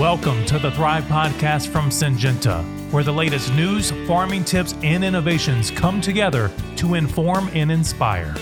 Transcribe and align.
Welcome 0.00 0.44
to 0.46 0.58
the 0.58 0.72
Thrive 0.72 1.04
Podcast 1.04 1.68
from 1.68 1.88
Syngenta, 1.88 2.64
where 2.90 3.04
the 3.04 3.12
latest 3.12 3.54
news, 3.54 3.92
farming 4.08 4.42
tips, 4.44 4.74
and 4.82 5.04
innovations 5.04 5.70
come 5.70 6.00
together 6.00 6.50
to 6.78 6.94
inform 6.94 7.48
and 7.54 7.70
inspire. 7.70 8.34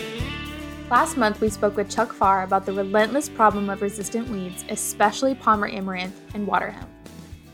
Last 0.91 1.19
month, 1.19 1.43
we 1.43 1.51
spoke 1.51 1.77
with 1.77 1.91
Chuck 1.91 2.15
Farr 2.15 2.45
about 2.45 2.65
the 2.65 2.73
relentless 2.73 3.29
problem 3.29 3.69
of 3.69 3.83
resistant 3.83 4.30
weeds, 4.30 4.65
especially 4.71 5.35
Palmer 5.35 5.69
amaranth 5.69 6.19
and 6.33 6.46
water 6.46 6.70
hemp. 6.70 6.88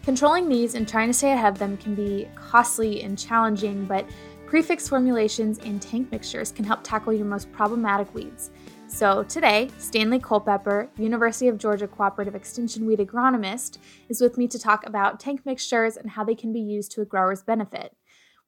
Controlling 0.04 0.48
these 0.48 0.76
and 0.76 0.86
trying 0.86 1.08
to 1.08 1.12
stay 1.12 1.32
ahead 1.32 1.54
of 1.54 1.58
them 1.58 1.76
can 1.76 1.96
be 1.96 2.28
costly 2.36 3.02
and 3.02 3.18
challenging, 3.18 3.84
but 3.84 4.08
premix 4.46 4.88
formulations 4.88 5.58
and 5.58 5.82
tank 5.82 6.12
mixtures 6.12 6.52
can 6.52 6.64
help 6.64 6.84
tackle 6.84 7.12
your 7.12 7.26
most 7.26 7.50
problematic 7.50 8.14
weeds. 8.14 8.52
So 8.88 9.22
today, 9.22 9.70
Stanley 9.78 10.18
Culpepper, 10.18 10.88
University 10.96 11.46
of 11.48 11.58
Georgia 11.58 11.86
Cooperative 11.86 12.34
Extension 12.34 12.86
Weed 12.86 12.98
Agronomist, 12.98 13.78
is 14.08 14.20
with 14.20 14.38
me 14.38 14.48
to 14.48 14.58
talk 14.58 14.84
about 14.86 15.20
tank 15.20 15.42
mixtures 15.44 15.96
and 15.96 16.10
how 16.10 16.24
they 16.24 16.34
can 16.34 16.52
be 16.54 16.60
used 16.60 16.90
to 16.92 17.02
a 17.02 17.04
grower's 17.04 17.42
benefit. 17.42 17.94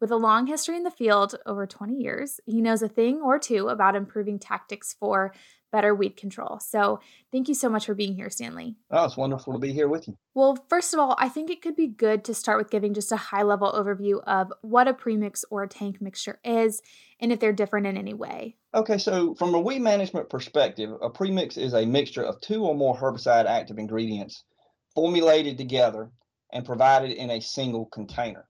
With 0.00 0.10
a 0.10 0.16
long 0.16 0.46
history 0.46 0.76
in 0.76 0.82
the 0.82 0.90
field, 0.90 1.34
over 1.44 1.66
20 1.66 1.94
years, 1.94 2.40
he 2.46 2.62
knows 2.62 2.80
a 2.80 2.88
thing 2.88 3.20
or 3.20 3.38
two 3.38 3.68
about 3.68 3.94
improving 3.94 4.38
tactics 4.38 4.96
for 4.98 5.34
better 5.72 5.94
weed 5.94 6.16
control. 6.16 6.60
So, 6.60 7.00
thank 7.32 7.48
you 7.48 7.54
so 7.54 7.68
much 7.68 7.86
for 7.86 7.94
being 7.94 8.14
here, 8.14 8.30
Stanley. 8.30 8.76
Oh, 8.90 9.04
it's 9.04 9.16
wonderful 9.16 9.52
to 9.52 9.58
be 9.58 9.72
here 9.72 9.88
with 9.88 10.08
you. 10.08 10.16
Well, 10.34 10.64
first 10.68 10.94
of 10.94 11.00
all, 11.00 11.16
I 11.18 11.28
think 11.28 11.50
it 11.50 11.62
could 11.62 11.76
be 11.76 11.86
good 11.86 12.24
to 12.24 12.34
start 12.34 12.58
with 12.58 12.70
giving 12.70 12.94
just 12.94 13.12
a 13.12 13.16
high 13.16 13.42
level 13.42 13.72
overview 13.72 14.22
of 14.26 14.52
what 14.62 14.88
a 14.88 14.94
premix 14.94 15.44
or 15.50 15.62
a 15.62 15.68
tank 15.68 16.00
mixture 16.00 16.38
is 16.44 16.82
and 17.20 17.32
if 17.32 17.40
they're 17.40 17.52
different 17.52 17.86
in 17.86 17.96
any 17.96 18.14
way. 18.14 18.56
Okay, 18.74 18.98
so 18.98 19.34
from 19.34 19.54
a 19.54 19.60
weed 19.60 19.80
management 19.80 20.30
perspective, 20.30 20.90
a 21.02 21.10
premix 21.10 21.56
is 21.56 21.74
a 21.74 21.84
mixture 21.84 22.22
of 22.22 22.40
two 22.40 22.64
or 22.64 22.74
more 22.74 22.96
herbicide 22.96 23.46
active 23.46 23.78
ingredients 23.78 24.44
formulated 24.94 25.58
together 25.58 26.10
and 26.52 26.64
provided 26.64 27.10
in 27.12 27.30
a 27.30 27.40
single 27.40 27.86
container. 27.86 28.46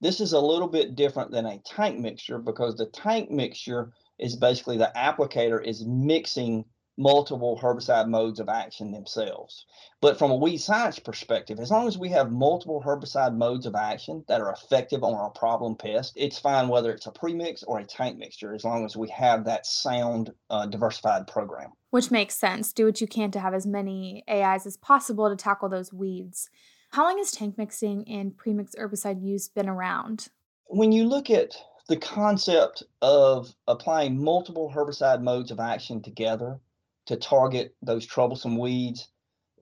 This 0.00 0.20
is 0.20 0.32
a 0.32 0.40
little 0.40 0.68
bit 0.68 0.94
different 0.94 1.30
than 1.30 1.46
a 1.46 1.58
tank 1.66 1.98
mixture 1.98 2.38
because 2.38 2.76
the 2.76 2.86
tank 2.86 3.30
mixture 3.30 3.92
is 4.18 4.36
basically 4.36 4.76
the 4.76 4.92
applicator 4.96 5.64
is 5.64 5.84
mixing 5.84 6.64
multiple 6.98 7.58
herbicide 7.62 8.08
modes 8.08 8.40
of 8.40 8.48
action 8.48 8.90
themselves. 8.90 9.64
But 10.00 10.18
from 10.18 10.32
a 10.32 10.36
weed 10.36 10.58
science 10.58 10.98
perspective, 10.98 11.60
as 11.60 11.70
long 11.70 11.86
as 11.86 11.96
we 11.96 12.08
have 12.10 12.32
multiple 12.32 12.82
herbicide 12.84 13.36
modes 13.36 13.66
of 13.66 13.76
action 13.76 14.24
that 14.28 14.40
are 14.40 14.52
effective 14.52 15.04
on 15.04 15.14
our 15.14 15.30
problem 15.30 15.76
pest, 15.76 16.12
it's 16.16 16.38
fine 16.38 16.68
whether 16.68 16.92
it's 16.92 17.06
a 17.06 17.12
premix 17.12 17.62
or 17.62 17.78
a 17.78 17.84
tank 17.84 18.18
mixture, 18.18 18.52
as 18.52 18.64
long 18.64 18.84
as 18.84 18.96
we 18.96 19.08
have 19.10 19.44
that 19.44 19.64
sound 19.64 20.32
uh, 20.50 20.66
diversified 20.66 21.28
program. 21.28 21.70
Which 21.90 22.10
makes 22.10 22.34
sense. 22.34 22.72
Do 22.72 22.84
what 22.84 23.00
you 23.00 23.06
can 23.06 23.30
to 23.30 23.40
have 23.40 23.54
as 23.54 23.66
many 23.66 24.24
AIs 24.28 24.66
as 24.66 24.76
possible 24.76 25.30
to 25.30 25.36
tackle 25.36 25.68
those 25.68 25.92
weeds. 25.92 26.50
How 26.90 27.04
long 27.04 27.18
has 27.18 27.30
tank 27.30 27.56
mixing 27.56 28.08
and 28.08 28.36
premix 28.36 28.74
herbicide 28.78 29.22
use 29.22 29.48
been 29.48 29.68
around? 29.68 30.28
When 30.66 30.90
you 30.90 31.04
look 31.04 31.30
at 31.30 31.54
the 31.88 31.96
concept 31.96 32.82
of 33.00 33.52
applying 33.66 34.22
multiple 34.22 34.70
herbicide 34.74 35.22
modes 35.22 35.50
of 35.50 35.58
action 35.58 36.02
together 36.02 36.60
to 37.06 37.16
target 37.16 37.74
those 37.82 38.06
troublesome 38.06 38.58
weeds, 38.58 39.08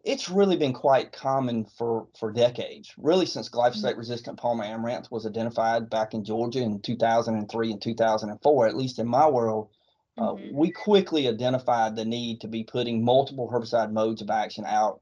it's 0.05 0.29
really 0.29 0.57
been 0.57 0.73
quite 0.73 1.13
common 1.13 1.65
for, 1.65 2.09
for 2.19 2.33
decades, 2.33 2.93
really 2.99 3.27
since 3.27 3.49
glyphosate 3.49 3.97
resistant 3.97 4.39
Palmer 4.39 4.65
amaranth 4.65 5.11
was 5.11 5.27
identified 5.27 5.89
back 5.89 6.15
in 6.15 6.25
Georgia 6.25 6.61
in 6.61 6.81
2003 6.81 7.73
and 7.73 7.83
2004, 7.83 8.67
at 8.67 8.77
least 8.77 8.99
in 8.99 9.07
my 9.07 9.29
world. 9.29 9.69
Uh, 10.19 10.33
mm-hmm. 10.33 10.57
we 10.57 10.71
quickly 10.71 11.29
identified 11.29 11.95
the 11.95 12.05
need 12.05 12.41
to 12.41 12.49
be 12.49 12.65
putting 12.65 13.05
multiple 13.05 13.51
herbicide 13.53 13.93
modes 13.93 14.23
of 14.23 14.31
action 14.31 14.65
out 14.67 15.01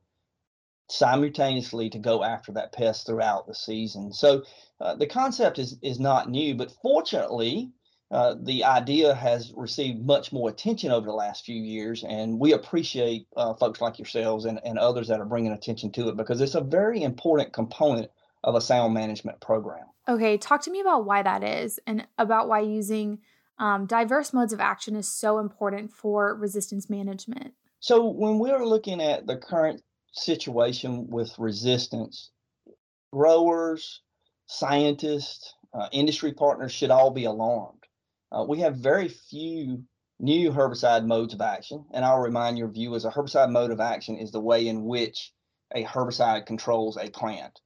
simultaneously 0.88 1.90
to 1.90 1.98
go 1.98 2.22
after 2.22 2.52
that 2.52 2.72
pest 2.72 3.06
throughout 3.06 3.46
the 3.46 3.54
season. 3.54 4.12
So 4.12 4.42
uh, 4.80 4.94
the 4.94 5.06
concept 5.06 5.58
is 5.58 5.76
is 5.82 5.98
not 5.98 6.30
new, 6.30 6.54
but 6.54 6.72
fortunately, 6.82 7.72
uh, 8.10 8.36
the 8.42 8.64
idea 8.64 9.14
has 9.14 9.52
received 9.56 10.04
much 10.04 10.32
more 10.32 10.50
attention 10.50 10.90
over 10.90 11.06
the 11.06 11.12
last 11.12 11.44
few 11.44 11.60
years, 11.60 12.04
and 12.04 12.38
we 12.38 12.52
appreciate 12.52 13.26
uh, 13.36 13.54
folks 13.54 13.80
like 13.80 13.98
yourselves 13.98 14.44
and, 14.44 14.60
and 14.64 14.78
others 14.78 15.08
that 15.08 15.20
are 15.20 15.24
bringing 15.24 15.52
attention 15.52 15.90
to 15.92 16.08
it 16.08 16.16
because 16.16 16.40
it's 16.40 16.54
a 16.54 16.60
very 16.60 17.02
important 17.02 17.52
component 17.52 18.10
of 18.44 18.54
a 18.54 18.60
sound 18.60 18.92
management 18.92 19.40
program. 19.40 19.86
Okay, 20.06 20.36
talk 20.36 20.60
to 20.62 20.70
me 20.70 20.80
about 20.80 21.06
why 21.06 21.22
that 21.22 21.42
is 21.42 21.80
and 21.86 22.06
about 22.18 22.46
why 22.46 22.60
using 22.60 23.20
um, 23.58 23.86
diverse 23.86 24.32
modes 24.32 24.52
of 24.52 24.60
action 24.60 24.96
is 24.96 25.08
so 25.08 25.38
important 25.38 25.90
for 25.90 26.34
resistance 26.34 26.90
management. 26.90 27.54
So, 27.80 28.06
when 28.06 28.38
we're 28.38 28.64
looking 28.64 29.00
at 29.00 29.26
the 29.26 29.36
current 29.36 29.82
situation 30.14 31.08
with 31.08 31.38
resistance, 31.38 32.30
growers, 33.12 34.00
scientists, 34.46 35.54
uh, 35.72 35.88
industry 35.92 36.32
partners 36.32 36.72
should 36.72 36.90
all 36.90 37.10
be 37.10 37.24
alarmed. 37.24 37.82
Uh, 38.32 38.44
we 38.48 38.60
have 38.60 38.76
very 38.76 39.08
few 39.08 39.82
new 40.20 40.50
herbicide 40.50 41.04
modes 41.04 41.34
of 41.34 41.40
action, 41.40 41.84
and 41.92 42.04
I'll 42.04 42.20
remind 42.20 42.56
your 42.56 42.68
viewers 42.68 43.04
a 43.04 43.10
herbicide 43.10 43.50
mode 43.50 43.70
of 43.70 43.80
action 43.80 44.16
is 44.16 44.30
the 44.30 44.40
way 44.40 44.68
in 44.68 44.84
which 44.84 45.32
a 45.74 45.84
herbicide 45.84 46.46
controls 46.46 46.96
a 46.96 47.10
plant. 47.10 47.60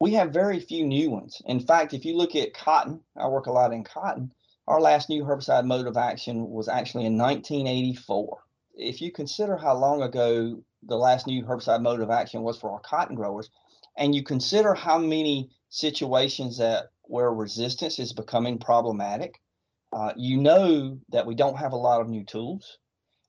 We 0.00 0.12
have 0.14 0.32
very 0.32 0.60
few 0.60 0.86
new 0.86 1.10
ones. 1.10 1.42
In 1.44 1.60
fact, 1.60 1.92
if 1.92 2.06
you 2.06 2.16
look 2.16 2.34
at 2.34 2.54
cotton, 2.54 3.00
I 3.16 3.28
work 3.28 3.46
a 3.46 3.52
lot 3.52 3.72
in 3.72 3.84
cotton, 3.84 4.32
our 4.66 4.80
last 4.80 5.08
new 5.10 5.24
herbicide 5.24 5.66
mode 5.66 5.86
of 5.86 5.96
action 5.96 6.48
was 6.48 6.68
actually 6.68 7.04
in 7.04 7.18
1984. 7.18 8.38
If 8.74 9.02
you 9.02 9.12
consider 9.12 9.56
how 9.56 9.74
long 9.74 10.02
ago 10.02 10.62
the 10.82 10.96
last 10.96 11.26
new 11.26 11.44
herbicide 11.44 11.82
mode 11.82 12.00
of 12.00 12.10
action 12.10 12.42
was 12.42 12.58
for 12.58 12.70
our 12.70 12.80
cotton 12.80 13.16
growers, 13.16 13.50
and 13.96 14.14
you 14.14 14.22
consider 14.22 14.74
how 14.74 14.98
many 14.98 15.50
situations 15.68 16.58
that 16.58 16.90
where 17.02 17.32
resistance 17.32 17.98
is 17.98 18.12
becoming 18.12 18.58
problematic, 18.58 19.40
uh, 19.92 20.12
you 20.16 20.36
know 20.36 20.98
that 21.08 21.26
we 21.26 21.34
don't 21.34 21.58
have 21.58 21.72
a 21.72 21.76
lot 21.76 22.00
of 22.00 22.08
new 22.08 22.24
tools, 22.24 22.78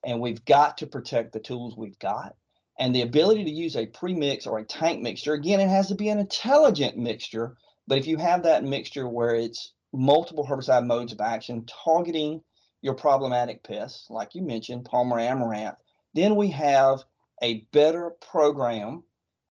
and 0.05 0.19
we've 0.19 0.43
got 0.45 0.77
to 0.77 0.87
protect 0.87 1.33
the 1.33 1.39
tools 1.39 1.75
we've 1.75 1.99
got. 1.99 2.35
And 2.79 2.95
the 2.95 3.01
ability 3.01 3.43
to 3.43 3.51
use 3.51 3.75
a 3.75 3.85
premix 3.85 4.47
or 4.47 4.59
a 4.59 4.63
tank 4.63 5.01
mixture, 5.01 5.33
again, 5.33 5.59
it 5.59 5.69
has 5.69 5.87
to 5.89 5.95
be 5.95 6.09
an 6.09 6.19
intelligent 6.19 6.97
mixture. 6.97 7.57
But 7.87 7.97
if 7.97 8.07
you 8.07 8.17
have 8.17 8.43
that 8.43 8.63
mixture 8.63 9.07
where 9.07 9.35
it's 9.35 9.73
multiple 9.93 10.45
herbicide 10.47 10.85
modes 10.85 11.11
of 11.11 11.21
action 11.21 11.65
targeting 11.83 12.41
your 12.81 12.93
problematic 12.93 13.63
pests, 13.63 14.09
like 14.09 14.33
you 14.33 14.41
mentioned, 14.41 14.85
Palmer 14.85 15.19
amaranth, 15.19 15.75
then 16.13 16.35
we 16.35 16.49
have 16.51 17.03
a 17.41 17.65
better 17.71 18.11
program 18.31 19.03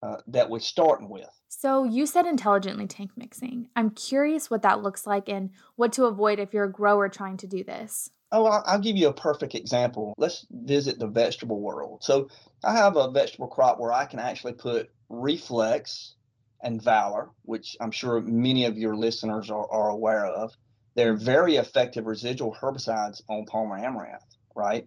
uh, 0.02 0.16
that 0.28 0.48
we're 0.48 0.60
starting 0.60 1.08
with. 1.08 1.28
So, 1.48 1.84
you 1.84 2.06
said 2.06 2.26
intelligently 2.26 2.86
tank 2.86 3.12
mixing. 3.16 3.68
I'm 3.74 3.90
curious 3.90 4.50
what 4.50 4.62
that 4.62 4.82
looks 4.82 5.06
like 5.06 5.28
and 5.28 5.50
what 5.76 5.92
to 5.94 6.04
avoid 6.04 6.38
if 6.38 6.52
you're 6.52 6.64
a 6.64 6.72
grower 6.72 7.08
trying 7.08 7.38
to 7.38 7.46
do 7.46 7.64
this. 7.64 8.10
Oh, 8.30 8.44
I'll 8.44 8.78
give 8.78 8.96
you 8.96 9.08
a 9.08 9.14
perfect 9.14 9.54
example. 9.54 10.14
Let's 10.18 10.46
visit 10.50 10.98
the 10.98 11.06
vegetable 11.06 11.60
world. 11.60 12.04
So, 12.04 12.28
I 12.62 12.76
have 12.76 12.96
a 12.96 13.10
vegetable 13.10 13.48
crop 13.48 13.80
where 13.80 13.92
I 13.92 14.04
can 14.04 14.18
actually 14.18 14.52
put 14.52 14.90
Reflex 15.08 16.14
and 16.62 16.82
Valor, 16.82 17.30
which 17.42 17.76
I'm 17.80 17.90
sure 17.90 18.20
many 18.20 18.66
of 18.66 18.76
your 18.76 18.94
listeners 18.94 19.50
are, 19.50 19.70
are 19.70 19.88
aware 19.88 20.26
of. 20.26 20.52
They're 20.94 21.14
very 21.14 21.56
effective 21.56 22.06
residual 22.06 22.56
herbicides 22.60 23.22
on 23.28 23.46
Palmer 23.46 23.78
amaranth, 23.78 24.36
right? 24.54 24.84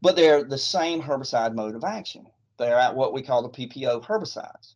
But 0.00 0.16
they're 0.16 0.44
the 0.44 0.58
same 0.58 1.02
herbicide 1.02 1.54
mode 1.54 1.74
of 1.74 1.84
action. 1.84 2.26
They're 2.58 2.78
at 2.78 2.94
what 2.94 3.12
we 3.12 3.22
call 3.22 3.42
the 3.42 3.48
PPO 3.48 4.04
herbicides. 4.04 4.74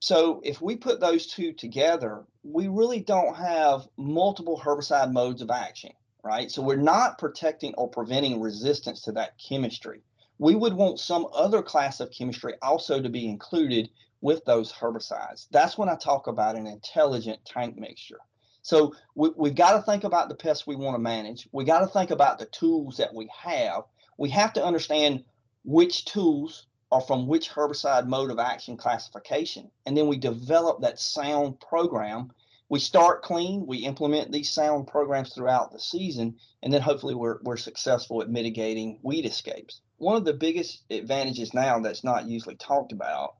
So 0.00 0.42
if 0.44 0.60
we 0.60 0.76
put 0.76 1.00
those 1.00 1.26
two 1.26 1.52
together, 1.54 2.24
we 2.42 2.68
really 2.68 3.00
don't 3.00 3.34
have 3.34 3.88
multiple 3.96 4.60
herbicide 4.62 5.12
modes 5.12 5.40
of 5.40 5.50
action, 5.50 5.92
right? 6.22 6.50
So 6.50 6.60
we're 6.62 6.76
not 6.76 7.18
protecting 7.18 7.74
or 7.78 7.88
preventing 7.88 8.40
resistance 8.40 9.00
to 9.02 9.12
that 9.12 9.38
chemistry. 9.38 10.02
We 10.38 10.54
would 10.54 10.74
want 10.74 11.00
some 11.00 11.26
other 11.32 11.62
class 11.62 12.00
of 12.00 12.10
chemistry 12.10 12.54
also 12.60 13.00
to 13.00 13.08
be 13.08 13.26
included 13.28 13.88
with 14.20 14.44
those 14.44 14.72
herbicides. 14.72 15.46
That's 15.50 15.78
when 15.78 15.88
I 15.88 15.96
talk 15.96 16.26
about 16.26 16.56
an 16.56 16.66
intelligent 16.66 17.44
tank 17.44 17.78
mixture. 17.78 18.20
So 18.60 18.94
we, 19.14 19.30
we've 19.36 19.54
got 19.54 19.76
to 19.76 19.82
think 19.82 20.04
about 20.04 20.28
the 20.28 20.34
pests 20.34 20.66
we 20.66 20.76
want 20.76 20.96
to 20.96 20.98
manage. 20.98 21.48
We 21.52 21.64
got 21.64 21.80
to 21.80 21.86
think 21.86 22.10
about 22.10 22.38
the 22.38 22.46
tools 22.46 22.96
that 22.96 23.14
we 23.14 23.30
have. 23.42 23.84
We 24.18 24.30
have 24.30 24.52
to 24.54 24.64
understand 24.64 25.24
which 25.64 26.04
tools 26.04 26.66
are 26.90 27.00
from 27.00 27.26
which 27.26 27.50
herbicide 27.50 28.06
mode 28.06 28.30
of 28.30 28.38
action 28.38 28.76
classification. 28.76 29.70
And 29.86 29.96
then 29.96 30.08
we 30.08 30.16
develop 30.16 30.80
that 30.80 31.00
sound 31.00 31.60
program. 31.60 32.30
We 32.68 32.80
start 32.80 33.22
clean, 33.22 33.66
we 33.66 33.78
implement 33.78 34.32
these 34.32 34.50
sound 34.50 34.86
programs 34.86 35.34
throughout 35.34 35.72
the 35.72 35.80
season, 35.80 36.36
and 36.62 36.72
then 36.72 36.80
hopefully 36.80 37.14
we're, 37.14 37.38
we're 37.42 37.56
successful 37.56 38.22
at 38.22 38.30
mitigating 38.30 38.98
weed 39.02 39.26
escapes. 39.26 39.80
One 39.98 40.16
of 40.16 40.24
the 40.24 40.32
biggest 40.32 40.82
advantages 40.90 41.52
now 41.54 41.78
that's 41.80 42.04
not 42.04 42.26
usually 42.26 42.56
talked 42.56 42.92
about 42.92 43.36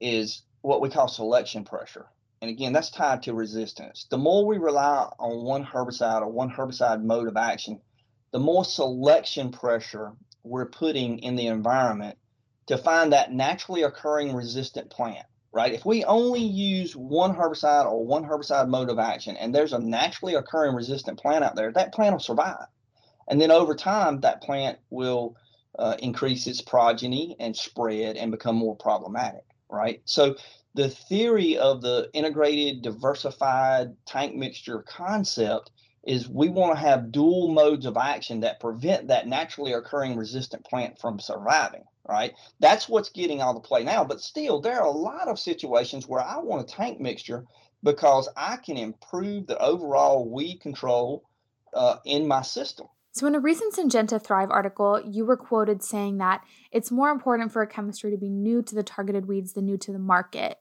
is 0.00 0.42
what 0.62 0.80
we 0.80 0.90
call 0.90 1.08
selection 1.08 1.64
pressure. 1.64 2.06
And 2.40 2.50
again, 2.50 2.72
that's 2.72 2.90
tied 2.90 3.22
to 3.22 3.32
resistance. 3.32 4.06
The 4.10 4.18
more 4.18 4.44
we 4.44 4.58
rely 4.58 5.08
on 5.18 5.44
one 5.44 5.64
herbicide 5.64 6.20
or 6.20 6.28
one 6.28 6.50
herbicide 6.50 7.02
mode 7.02 7.28
of 7.28 7.36
action, 7.36 7.80
the 8.32 8.38
more 8.38 8.64
selection 8.64 9.50
pressure 9.50 10.12
we're 10.42 10.66
putting 10.66 11.20
in 11.20 11.36
the 11.36 11.46
environment 11.46 12.18
to 12.66 12.78
find 12.78 13.12
that 13.12 13.32
naturally 13.32 13.82
occurring 13.82 14.34
resistant 14.34 14.90
plant, 14.90 15.26
right? 15.52 15.72
If 15.72 15.84
we 15.84 16.04
only 16.04 16.42
use 16.42 16.96
one 16.96 17.34
herbicide 17.34 17.86
or 17.86 18.04
one 18.04 18.24
herbicide 18.24 18.68
mode 18.68 18.90
of 18.90 18.98
action 18.98 19.36
and 19.36 19.54
there's 19.54 19.72
a 19.72 19.78
naturally 19.78 20.34
occurring 20.34 20.74
resistant 20.74 21.18
plant 21.18 21.44
out 21.44 21.56
there, 21.56 21.72
that 21.72 21.92
plant 21.92 22.12
will 22.14 22.20
survive. 22.20 22.66
And 23.28 23.40
then 23.40 23.50
over 23.50 23.74
time, 23.74 24.20
that 24.20 24.42
plant 24.42 24.78
will 24.90 25.36
uh, 25.78 25.96
increase 25.98 26.46
its 26.46 26.60
progeny 26.60 27.36
and 27.40 27.56
spread 27.56 28.16
and 28.16 28.30
become 28.30 28.56
more 28.56 28.76
problematic, 28.76 29.44
right? 29.68 30.02
So 30.04 30.36
the 30.74 30.88
theory 30.88 31.56
of 31.56 31.82
the 31.82 32.10
integrated, 32.12 32.82
diversified 32.82 33.94
tank 34.06 34.34
mixture 34.34 34.82
concept 34.82 35.70
is 36.06 36.28
we 36.28 36.48
want 36.48 36.74
to 36.74 36.80
have 36.80 37.12
dual 37.12 37.48
modes 37.48 37.86
of 37.86 37.96
action 37.96 38.40
that 38.40 38.60
prevent 38.60 39.08
that 39.08 39.26
naturally 39.26 39.72
occurring 39.72 40.16
resistant 40.16 40.64
plant 40.64 40.98
from 40.98 41.18
surviving 41.18 41.84
right 42.08 42.34
that's 42.60 42.88
what's 42.88 43.10
getting 43.10 43.40
all 43.40 43.54
the 43.54 43.60
play 43.60 43.82
now 43.82 44.04
but 44.04 44.20
still 44.20 44.60
there 44.60 44.80
are 44.80 44.86
a 44.86 44.90
lot 44.90 45.28
of 45.28 45.38
situations 45.38 46.06
where 46.06 46.22
i 46.22 46.38
want 46.38 46.68
a 46.68 46.74
tank 46.74 47.00
mixture 47.00 47.44
because 47.82 48.28
i 48.36 48.56
can 48.56 48.76
improve 48.76 49.46
the 49.46 49.58
overall 49.58 50.28
weed 50.28 50.60
control 50.60 51.24
uh, 51.74 51.96
in 52.04 52.26
my 52.28 52.42
system 52.42 52.86
so, 53.16 53.28
in 53.28 53.36
a 53.36 53.40
recent 53.40 53.72
Syngenta 53.72 54.20
Thrive 54.20 54.50
article, 54.50 55.00
you 55.08 55.24
were 55.24 55.36
quoted 55.36 55.84
saying 55.84 56.18
that 56.18 56.42
it's 56.72 56.90
more 56.90 57.10
important 57.10 57.52
for 57.52 57.62
a 57.62 57.66
chemistry 57.66 58.10
to 58.10 58.16
be 58.16 58.28
new 58.28 58.60
to 58.62 58.74
the 58.74 58.82
targeted 58.82 59.26
weeds 59.26 59.52
than 59.52 59.66
new 59.66 59.78
to 59.78 59.92
the 59.92 60.00
market. 60.00 60.58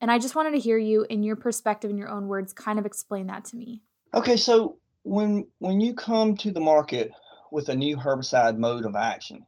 And 0.00 0.10
I 0.10 0.18
just 0.18 0.34
wanted 0.34 0.52
to 0.52 0.58
hear 0.58 0.78
you, 0.78 1.04
in 1.10 1.22
your 1.22 1.36
perspective, 1.36 1.90
in 1.90 1.98
your 1.98 2.08
own 2.08 2.26
words, 2.26 2.54
kind 2.54 2.78
of 2.78 2.86
explain 2.86 3.26
that 3.26 3.44
to 3.46 3.56
me. 3.56 3.82
Okay, 4.12 4.36
so 4.36 4.78
when 5.04 5.46
when 5.60 5.80
you 5.80 5.94
come 5.94 6.36
to 6.38 6.50
the 6.50 6.60
market 6.60 7.12
with 7.52 7.68
a 7.68 7.76
new 7.76 7.96
herbicide 7.96 8.58
mode 8.58 8.84
of 8.84 8.96
action, 8.96 9.46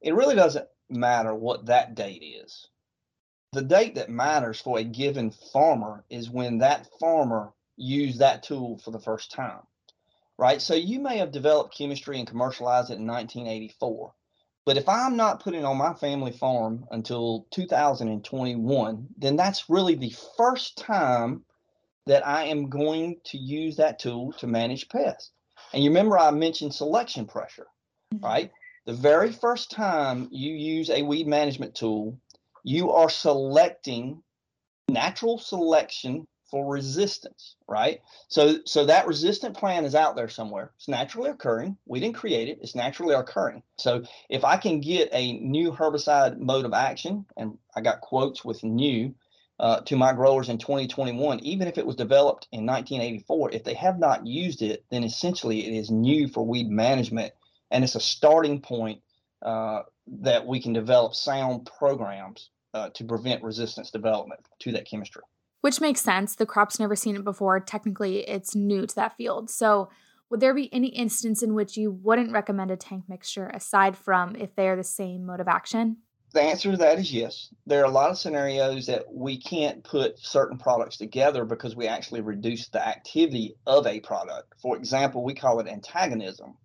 it 0.00 0.14
really 0.14 0.34
doesn't 0.34 0.66
matter 0.88 1.32
what 1.32 1.66
that 1.66 1.94
date 1.94 2.22
is. 2.42 2.68
The 3.52 3.62
date 3.62 3.94
that 3.94 4.10
matters 4.10 4.60
for 4.60 4.78
a 4.78 4.84
given 4.84 5.30
farmer 5.30 6.04
is 6.10 6.28
when 6.28 6.58
that 6.58 6.88
farmer 6.98 7.52
used 7.76 8.18
that 8.18 8.42
tool 8.42 8.78
for 8.78 8.90
the 8.90 8.98
first 8.98 9.30
time, 9.30 9.62
right? 10.36 10.60
So 10.60 10.74
you 10.74 10.98
may 10.98 11.18
have 11.18 11.30
developed 11.30 11.76
chemistry 11.76 12.18
and 12.18 12.28
commercialized 12.28 12.90
it 12.90 12.98
in 12.98 13.06
1984. 13.06 14.12
But 14.66 14.76
if 14.78 14.88
I'm 14.88 15.16
not 15.16 15.42
putting 15.42 15.64
on 15.64 15.76
my 15.76 15.94
family 15.94 16.32
farm 16.32 16.86
until 16.90 17.46
2021, 17.50 19.08
then 19.16 19.36
that's 19.36 19.70
really 19.70 19.94
the 19.94 20.14
first 20.36 20.76
time 20.76 21.44
that 22.06 22.26
I 22.26 22.44
am 22.44 22.68
going 22.68 23.16
to 23.26 23.38
use 23.38 23.76
that 23.76 23.98
tool 23.98 24.32
to 24.34 24.46
manage 24.46 24.88
pests. 24.88 25.30
And 25.72 25.82
you 25.84 25.90
remember 25.90 26.18
I 26.18 26.30
mentioned 26.30 26.74
selection 26.74 27.26
pressure, 27.26 27.66
mm-hmm. 28.14 28.24
right? 28.24 28.50
The 28.86 28.94
very 28.94 29.30
first 29.30 29.70
time 29.70 30.28
you 30.30 30.54
use 30.54 30.90
a 30.90 31.02
weed 31.02 31.26
management 31.26 31.74
tool, 31.74 32.18
you 32.64 32.90
are 32.90 33.10
selecting 33.10 34.22
natural 34.88 35.38
selection 35.38 36.26
for 36.50 36.72
resistance, 36.72 37.54
right? 37.68 38.00
So 38.28 38.58
so 38.64 38.84
that 38.86 39.06
resistant 39.06 39.56
plant 39.56 39.86
is 39.86 39.94
out 39.94 40.16
there 40.16 40.28
somewhere. 40.28 40.72
It's 40.76 40.88
naturally 40.88 41.30
occurring. 41.30 41.76
We 41.86 42.00
didn't 42.00 42.16
create 42.16 42.48
it. 42.48 42.58
It's 42.60 42.74
naturally 42.74 43.14
occurring. 43.14 43.62
So 43.78 44.02
if 44.28 44.44
I 44.44 44.56
can 44.56 44.80
get 44.80 45.10
a 45.12 45.38
new 45.38 45.70
herbicide 45.70 46.38
mode 46.38 46.64
of 46.64 46.72
action, 46.72 47.24
and 47.36 47.56
I 47.76 47.80
got 47.82 48.00
quotes 48.00 48.44
with 48.44 48.64
new 48.64 49.14
uh, 49.60 49.80
to 49.82 49.94
my 49.94 50.14
growers 50.14 50.48
in 50.48 50.56
2021, 50.56 51.38
even 51.40 51.68
if 51.68 51.76
it 51.76 51.84
was 51.84 51.94
developed 51.94 52.48
in 52.50 52.64
1984, 52.64 53.52
if 53.52 53.62
they 53.62 53.74
have 53.74 53.98
not 53.98 54.26
used 54.26 54.62
it, 54.62 54.86
then 54.90 55.04
essentially 55.04 55.66
it 55.66 55.78
is 55.78 55.90
new 55.90 56.28
for 56.28 56.46
weed 56.46 56.70
management, 56.70 57.30
and 57.70 57.84
it's 57.84 57.94
a 57.94 58.00
starting 58.00 58.62
point 58.62 59.02
uh, 59.44 59.82
that 60.22 60.46
we 60.46 60.62
can 60.62 60.72
develop 60.72 61.14
sound 61.14 61.70
programs 61.78 62.48
uh, 62.72 62.88
to 62.94 63.04
prevent 63.04 63.42
resistance 63.42 63.90
development 63.90 64.40
to 64.60 64.72
that 64.72 64.86
chemistry. 64.86 65.22
Which 65.60 65.78
makes 65.78 66.00
sense. 66.00 66.36
The 66.36 66.46
crop's 66.46 66.80
never 66.80 66.96
seen 66.96 67.14
it 67.14 67.24
before. 67.24 67.60
Technically, 67.60 68.26
it's 68.26 68.54
new 68.54 68.86
to 68.86 68.94
that 68.94 69.18
field. 69.18 69.50
So, 69.50 69.90
would 70.30 70.40
there 70.40 70.54
be 70.54 70.72
any 70.72 70.88
instance 70.88 71.42
in 71.42 71.52
which 71.52 71.76
you 71.76 71.90
wouldn't 71.90 72.32
recommend 72.32 72.70
a 72.70 72.76
tank 72.76 73.04
mixture 73.08 73.48
aside 73.48 73.94
from 73.94 74.36
if 74.36 74.54
they 74.54 74.68
are 74.68 74.76
the 74.76 74.84
same 74.84 75.26
mode 75.26 75.40
of 75.40 75.48
action? 75.48 75.98
The 76.32 76.42
answer 76.42 76.70
to 76.70 76.76
that 76.76 76.98
is 76.98 77.12
yes. 77.12 77.48
There 77.66 77.82
are 77.82 77.90
a 77.90 77.90
lot 77.90 78.10
of 78.10 78.18
scenarios 78.18 78.86
that 78.86 79.12
we 79.12 79.36
can't 79.36 79.82
put 79.82 80.18
certain 80.18 80.58
products 80.58 80.96
together 80.96 81.44
because 81.44 81.74
we 81.74 81.88
actually 81.88 82.20
reduce 82.20 82.68
the 82.68 82.86
activity 82.86 83.56
of 83.66 83.86
a 83.86 84.00
product. 84.00 84.54
For 84.62 84.76
example, 84.76 85.24
we 85.24 85.34
call 85.34 85.58
it 85.58 85.66
antagonism. 85.66 86.56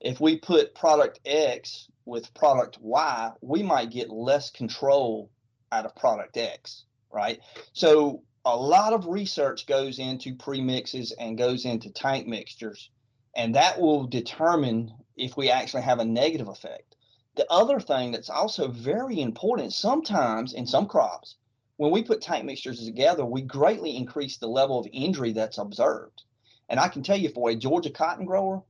If 0.00 0.20
we 0.20 0.36
put 0.38 0.74
product 0.74 1.20
X 1.24 1.88
with 2.04 2.34
product 2.34 2.78
Y, 2.80 3.30
we 3.40 3.62
might 3.62 3.90
get 3.90 4.10
less 4.10 4.50
control 4.50 5.30
out 5.72 5.86
of 5.86 5.96
product 5.96 6.36
X, 6.36 6.84
right? 7.10 7.40
So 7.72 8.22
a 8.44 8.56
lot 8.56 8.92
of 8.92 9.06
research 9.06 9.66
goes 9.66 9.98
into 9.98 10.34
premixes 10.34 11.12
and 11.18 11.38
goes 11.38 11.64
into 11.64 11.90
tank 11.90 12.26
mixtures, 12.26 12.90
and 13.34 13.54
that 13.54 13.80
will 13.80 14.06
determine 14.06 14.92
if 15.16 15.38
we 15.38 15.50
actually 15.50 15.82
have 15.82 16.00
a 16.00 16.04
negative 16.04 16.48
effect. 16.48 16.95
The 17.36 17.46
other 17.50 17.80
thing 17.80 18.12
that's 18.12 18.30
also 18.30 18.68
very 18.68 19.20
important, 19.20 19.72
sometimes 19.72 20.54
in 20.54 20.66
some 20.66 20.86
crops, 20.86 21.36
when 21.76 21.90
we 21.90 22.02
put 22.02 22.22
tank 22.22 22.44
mixtures 22.44 22.84
together, 22.84 23.24
we 23.24 23.42
greatly 23.42 23.96
increase 23.96 24.38
the 24.38 24.48
level 24.48 24.78
of 24.78 24.88
injury 24.92 25.32
that's 25.32 25.58
observed. 25.58 26.22
And 26.68 26.80
I 26.80 26.88
can 26.88 27.02
tell 27.02 27.16
you 27.16 27.28
for 27.28 27.50
a 27.50 27.54
Georgia 27.54 27.90
cotton 27.90 28.24
grower, 28.24 28.62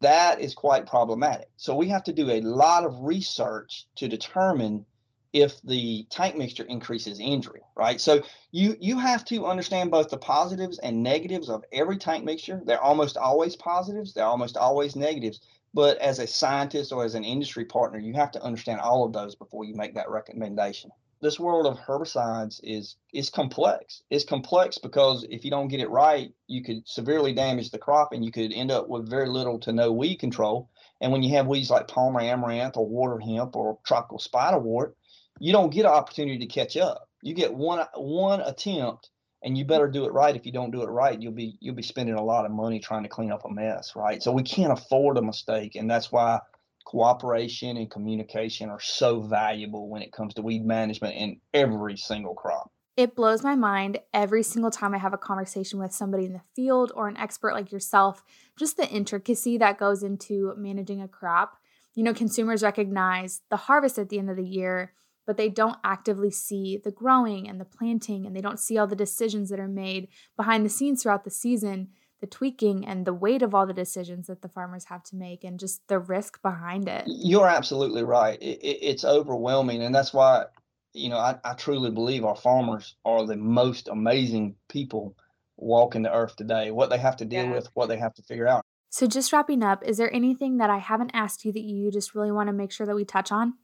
that 0.00 0.40
is 0.40 0.54
quite 0.54 0.86
problematic. 0.86 1.48
So 1.56 1.74
we 1.74 1.88
have 1.88 2.04
to 2.04 2.12
do 2.12 2.30
a 2.30 2.42
lot 2.42 2.84
of 2.84 3.00
research 3.00 3.86
to 3.96 4.08
determine 4.08 4.84
if 5.32 5.60
the 5.62 6.06
tank 6.10 6.36
mixture 6.36 6.64
increases 6.64 7.18
injury, 7.18 7.62
right? 7.74 7.98
So 7.98 8.22
you 8.50 8.76
you 8.78 8.98
have 8.98 9.24
to 9.26 9.46
understand 9.46 9.90
both 9.90 10.10
the 10.10 10.18
positives 10.18 10.78
and 10.78 11.02
negatives 11.02 11.48
of 11.48 11.64
every 11.72 11.96
tank 11.96 12.24
mixture. 12.24 12.60
They're 12.66 12.82
almost 12.82 13.16
always 13.16 13.56
positives, 13.56 14.12
they're 14.12 14.26
almost 14.26 14.58
always 14.58 14.94
negatives. 14.94 15.40
But 15.74 15.98
as 15.98 16.18
a 16.18 16.26
scientist 16.26 16.92
or 16.92 17.04
as 17.04 17.14
an 17.14 17.24
industry 17.24 17.64
partner, 17.64 17.98
you 17.98 18.12
have 18.14 18.30
to 18.32 18.42
understand 18.42 18.80
all 18.80 19.04
of 19.04 19.12
those 19.12 19.34
before 19.34 19.64
you 19.64 19.74
make 19.74 19.94
that 19.94 20.10
recommendation. 20.10 20.90
This 21.22 21.38
world 21.38 21.66
of 21.66 21.78
herbicides 21.78 22.60
is 22.64 22.96
is 23.12 23.30
complex. 23.30 24.02
It's 24.10 24.24
complex 24.24 24.78
because 24.78 25.24
if 25.30 25.44
you 25.44 25.52
don't 25.52 25.68
get 25.68 25.78
it 25.78 25.88
right, 25.88 26.34
you 26.48 26.64
could 26.64 26.86
severely 26.86 27.32
damage 27.32 27.70
the 27.70 27.78
crop 27.78 28.12
and 28.12 28.24
you 28.24 28.32
could 28.32 28.52
end 28.52 28.72
up 28.72 28.88
with 28.88 29.08
very 29.08 29.28
little 29.28 29.60
to 29.60 29.72
no 29.72 29.92
weed 29.92 30.16
control. 30.16 30.68
And 31.00 31.12
when 31.12 31.22
you 31.22 31.36
have 31.36 31.46
weeds 31.46 31.70
like 31.70 31.86
Palmer 31.86 32.20
amaranth 32.20 32.76
or 32.76 32.88
water 32.88 33.20
hemp 33.20 33.54
or 33.54 33.78
tropical 33.84 34.18
spiderwort, 34.18 34.94
you 35.38 35.52
don't 35.52 35.70
get 35.70 35.86
an 35.86 35.92
opportunity 35.92 36.38
to 36.38 36.46
catch 36.46 36.76
up. 36.76 37.08
You 37.22 37.34
get 37.34 37.54
one 37.54 37.86
one 37.94 38.40
attempt, 38.40 39.10
and 39.42 39.58
you 39.58 39.64
better 39.64 39.88
do 39.88 40.04
it 40.04 40.12
right. 40.12 40.36
If 40.36 40.46
you 40.46 40.52
don't 40.52 40.70
do 40.70 40.82
it 40.82 40.88
right, 40.88 41.20
you'll 41.20 41.32
be 41.32 41.56
you'll 41.60 41.74
be 41.74 41.82
spending 41.82 42.14
a 42.14 42.22
lot 42.22 42.44
of 42.46 42.52
money 42.52 42.78
trying 42.80 43.02
to 43.02 43.08
clean 43.08 43.32
up 43.32 43.44
a 43.44 43.50
mess, 43.50 43.92
right? 43.96 44.22
So 44.22 44.32
we 44.32 44.42
can't 44.42 44.72
afford 44.72 45.18
a 45.18 45.22
mistake, 45.22 45.74
and 45.74 45.90
that's 45.90 46.12
why 46.12 46.40
cooperation 46.84 47.76
and 47.76 47.90
communication 47.90 48.68
are 48.68 48.80
so 48.80 49.20
valuable 49.20 49.88
when 49.88 50.02
it 50.02 50.12
comes 50.12 50.34
to 50.34 50.42
weed 50.42 50.64
management 50.64 51.14
in 51.14 51.40
every 51.54 51.96
single 51.96 52.34
crop. 52.34 52.70
It 52.96 53.16
blows 53.16 53.42
my 53.42 53.54
mind 53.54 53.98
every 54.12 54.42
single 54.42 54.70
time 54.70 54.94
I 54.94 54.98
have 54.98 55.14
a 55.14 55.18
conversation 55.18 55.78
with 55.78 55.94
somebody 55.94 56.26
in 56.26 56.34
the 56.34 56.42
field 56.54 56.92
or 56.94 57.08
an 57.08 57.16
expert 57.16 57.54
like 57.54 57.72
yourself, 57.72 58.22
just 58.58 58.76
the 58.76 58.88
intricacy 58.88 59.56
that 59.58 59.78
goes 59.78 60.02
into 60.02 60.52
managing 60.58 61.00
a 61.00 61.08
crop. 61.08 61.56
You 61.94 62.02
know, 62.02 62.12
consumers 62.12 62.62
recognize 62.62 63.40
the 63.48 63.56
harvest 63.56 63.98
at 63.98 64.10
the 64.10 64.18
end 64.18 64.28
of 64.28 64.36
the 64.36 64.44
year, 64.44 64.92
but 65.26 65.36
they 65.36 65.48
don't 65.48 65.78
actively 65.84 66.30
see 66.30 66.80
the 66.82 66.90
growing 66.90 67.48
and 67.48 67.60
the 67.60 67.64
planting, 67.64 68.26
and 68.26 68.34
they 68.34 68.40
don't 68.40 68.58
see 68.58 68.78
all 68.78 68.86
the 68.86 68.96
decisions 68.96 69.50
that 69.50 69.60
are 69.60 69.68
made 69.68 70.08
behind 70.36 70.64
the 70.64 70.70
scenes 70.70 71.02
throughout 71.02 71.24
the 71.24 71.30
season, 71.30 71.88
the 72.20 72.26
tweaking 72.26 72.86
and 72.86 73.06
the 73.06 73.14
weight 73.14 73.42
of 73.42 73.54
all 73.54 73.66
the 73.66 73.72
decisions 73.72 74.26
that 74.26 74.42
the 74.42 74.48
farmers 74.48 74.86
have 74.86 75.02
to 75.04 75.16
make, 75.16 75.44
and 75.44 75.60
just 75.60 75.86
the 75.88 75.98
risk 75.98 76.40
behind 76.42 76.88
it. 76.88 77.04
You're 77.06 77.48
absolutely 77.48 78.02
right. 78.02 78.40
It, 78.40 78.60
it, 78.62 78.78
it's 78.82 79.04
overwhelming, 79.04 79.82
and 79.82 79.94
that's 79.94 80.12
why 80.12 80.46
you 80.92 81.08
know 81.08 81.18
I, 81.18 81.38
I 81.44 81.54
truly 81.54 81.90
believe 81.90 82.24
our 82.24 82.36
farmers 82.36 82.96
are 83.04 83.26
the 83.26 83.36
most 83.36 83.88
amazing 83.88 84.56
people 84.68 85.16
walking 85.56 86.02
the 86.02 86.14
earth 86.14 86.36
today. 86.36 86.70
What 86.70 86.90
they 86.90 86.98
have 86.98 87.16
to 87.18 87.24
deal 87.24 87.44
yeah. 87.44 87.52
with, 87.52 87.68
what 87.74 87.88
they 87.88 87.98
have 87.98 88.14
to 88.14 88.22
figure 88.22 88.48
out. 88.48 88.64
So, 88.90 89.06
just 89.06 89.32
wrapping 89.32 89.62
up, 89.62 89.82
is 89.84 89.96
there 89.96 90.12
anything 90.12 90.58
that 90.58 90.68
I 90.68 90.76
haven't 90.76 91.12
asked 91.14 91.46
you 91.46 91.52
that 91.52 91.62
you 91.62 91.90
just 91.90 92.14
really 92.14 92.30
want 92.30 92.48
to 92.48 92.52
make 92.52 92.70
sure 92.70 92.86
that 92.86 92.94
we 92.94 93.06
touch 93.06 93.32
on? 93.32 93.54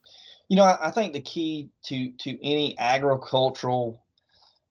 You 0.49 0.57
know, 0.57 0.65
I, 0.65 0.89
I 0.89 0.91
think 0.91 1.13
the 1.13 1.21
key 1.21 1.71
to 1.85 2.11
to 2.11 2.45
any 2.45 2.79
agricultural 2.79 4.03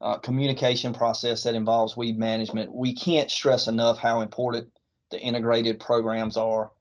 uh, 0.02 0.18
communication 0.18 0.94
process 0.94 1.44
that 1.44 1.56
involves 1.56 1.98
weed 1.98 2.18
management, 2.18 2.74
we 2.74 2.94
can't 2.94 3.32
stress 3.32 3.68
enough 3.68 3.98
how 3.98 4.22
important 4.22 4.70
the 5.12 5.20
integrated 5.20 5.80
programs 5.80 6.38
are. 6.38 6.72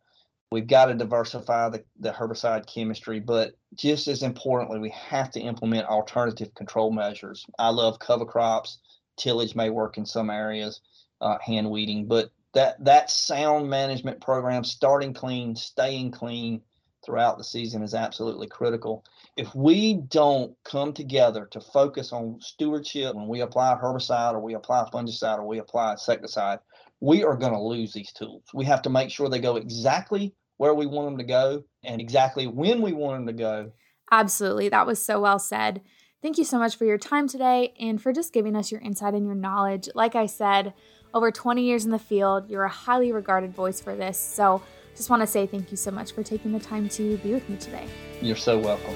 We've 0.52 0.66
got 0.66 0.86
to 0.86 0.94
diversify 0.94 1.70
the, 1.70 1.84
the 1.98 2.12
herbicide 2.12 2.66
chemistry, 2.66 3.18
but 3.18 3.54
just 3.74 4.06
as 4.06 4.22
importantly, 4.22 4.78
we 4.78 4.90
have 4.90 5.30
to 5.32 5.40
implement 5.40 5.88
alternative 5.88 6.54
control 6.54 6.92
measures. 6.92 7.44
I 7.58 7.70
love 7.70 7.98
cover 7.98 8.24
crops. 8.24 8.78
Tillage 9.16 9.56
may 9.56 9.70
work 9.70 9.98
in 9.98 10.06
some 10.06 10.30
areas, 10.30 10.80
uh, 11.20 11.38
hand 11.44 11.70
weeding, 11.70 12.06
but 12.06 12.30
that 12.54 12.82
that 12.84 13.10
sound 13.10 13.68
management 13.68 14.20
program, 14.20 14.62
starting 14.62 15.14
clean, 15.14 15.56
staying 15.56 16.12
clean, 16.12 16.62
throughout 17.06 17.38
the 17.38 17.44
season 17.44 17.82
is 17.82 17.94
absolutely 17.94 18.48
critical. 18.48 19.04
If 19.36 19.54
we 19.54 19.94
don't 19.94 20.54
come 20.64 20.92
together 20.92 21.48
to 21.52 21.60
focus 21.60 22.12
on 22.12 22.40
stewardship 22.40 23.14
when 23.14 23.28
we 23.28 23.40
apply 23.40 23.78
herbicide 23.80 24.34
or 24.34 24.40
we 24.40 24.54
apply 24.54 24.88
fungicide 24.92 25.38
or 25.38 25.46
we 25.46 25.58
apply 25.58 25.92
insecticide, 25.92 26.58
we 27.00 27.25
are 27.25 27.36
going 27.36 27.52
to 27.52 27.60
lose 27.60 27.92
these 27.92 28.12
tools. 28.12 28.42
We 28.52 28.64
have 28.66 28.82
to 28.82 28.90
make 28.90 29.10
sure 29.10 29.28
they 29.28 29.38
go 29.38 29.56
exactly 29.56 30.34
where 30.56 30.75
we 30.75 30.86
want 30.86 31.06
them 31.08 31.18
to 31.18 31.25
go 31.25 31.62
and 31.84 32.00
exactly 32.00 32.46
when 32.46 32.82
we 32.82 32.92
want 32.92 33.18
them 33.18 33.26
to 33.26 33.40
go. 33.40 33.72
Absolutely. 34.10 34.68
That 34.68 34.86
was 34.86 35.04
so 35.04 35.20
well 35.20 35.38
said. 35.38 35.82
Thank 36.22 36.38
you 36.38 36.44
so 36.44 36.58
much 36.58 36.76
for 36.76 36.86
your 36.86 36.98
time 36.98 37.28
today 37.28 37.75
and 37.78 38.02
for 38.02 38.12
just 38.12 38.32
giving 38.32 38.56
us 38.56 38.72
your 38.72 38.80
insight 38.80 39.14
and 39.14 39.26
your 39.26 39.34
knowledge. 39.34 39.88
Like 39.94 40.14
I 40.14 40.26
said, 40.26 40.72
over 41.14 41.30
20 41.30 41.62
years 41.62 41.84
in 41.84 41.90
the 41.90 41.98
field, 41.98 42.50
you're 42.50 42.64
a 42.64 42.68
highly 42.68 43.12
regarded 43.12 43.54
voice 43.54 43.80
for 43.80 43.94
this. 43.94 44.18
So 44.18 44.62
just 44.96 45.10
want 45.10 45.20
to 45.22 45.26
say 45.26 45.46
thank 45.46 45.70
you 45.70 45.76
so 45.76 45.90
much 45.90 46.12
for 46.12 46.22
taking 46.22 46.52
the 46.52 46.58
time 46.58 46.88
to 46.88 47.18
be 47.18 47.32
with 47.32 47.48
me 47.48 47.56
today. 47.58 47.86
You're 48.20 48.34
so 48.34 48.58
welcome. 48.58 48.94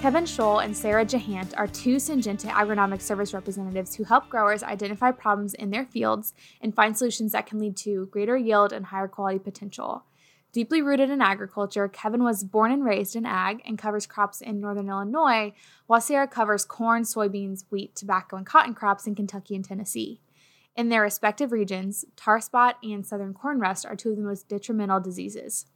Kevin 0.00 0.24
Scholl 0.24 0.62
and 0.62 0.76
Sarah 0.76 1.06
Gehant 1.06 1.54
are 1.56 1.66
two 1.66 1.96
Syngenta 1.96 2.50
agronomic 2.50 3.00
service 3.00 3.32
representatives 3.32 3.94
who 3.94 4.04
help 4.04 4.28
growers 4.28 4.62
identify 4.62 5.10
problems 5.10 5.54
in 5.54 5.70
their 5.70 5.86
fields 5.86 6.34
and 6.60 6.74
find 6.74 6.96
solutions 6.96 7.32
that 7.32 7.46
can 7.46 7.58
lead 7.58 7.76
to 7.78 8.06
greater 8.06 8.36
yield 8.36 8.72
and 8.72 8.86
higher 8.86 9.08
quality 9.08 9.38
potential. 9.38 10.04
Deeply 10.52 10.82
rooted 10.82 11.10
in 11.10 11.20
agriculture, 11.20 11.88
Kevin 11.88 12.22
was 12.22 12.44
born 12.44 12.70
and 12.70 12.84
raised 12.84 13.16
in 13.16 13.26
ag 13.26 13.62
and 13.66 13.78
covers 13.78 14.06
crops 14.06 14.40
in 14.40 14.60
northern 14.60 14.88
Illinois, 14.88 15.52
while 15.86 16.00
Sarah 16.00 16.28
covers 16.28 16.64
corn, 16.64 17.02
soybeans, 17.02 17.64
wheat, 17.70 17.96
tobacco, 17.96 18.36
and 18.36 18.46
cotton 18.46 18.74
crops 18.74 19.06
in 19.06 19.14
Kentucky 19.14 19.56
and 19.56 19.64
Tennessee. 19.64 20.20
In 20.76 20.88
their 20.88 21.02
respective 21.02 21.52
regions, 21.52 22.04
tar 22.16 22.40
spot 22.40 22.78
and 22.82 23.06
southern 23.06 23.32
corn 23.32 23.60
rust 23.60 23.86
are 23.86 23.94
two 23.94 24.10
of 24.10 24.16
the 24.16 24.22
most 24.22 24.48
detrimental 24.48 25.00
diseases. 25.00 25.66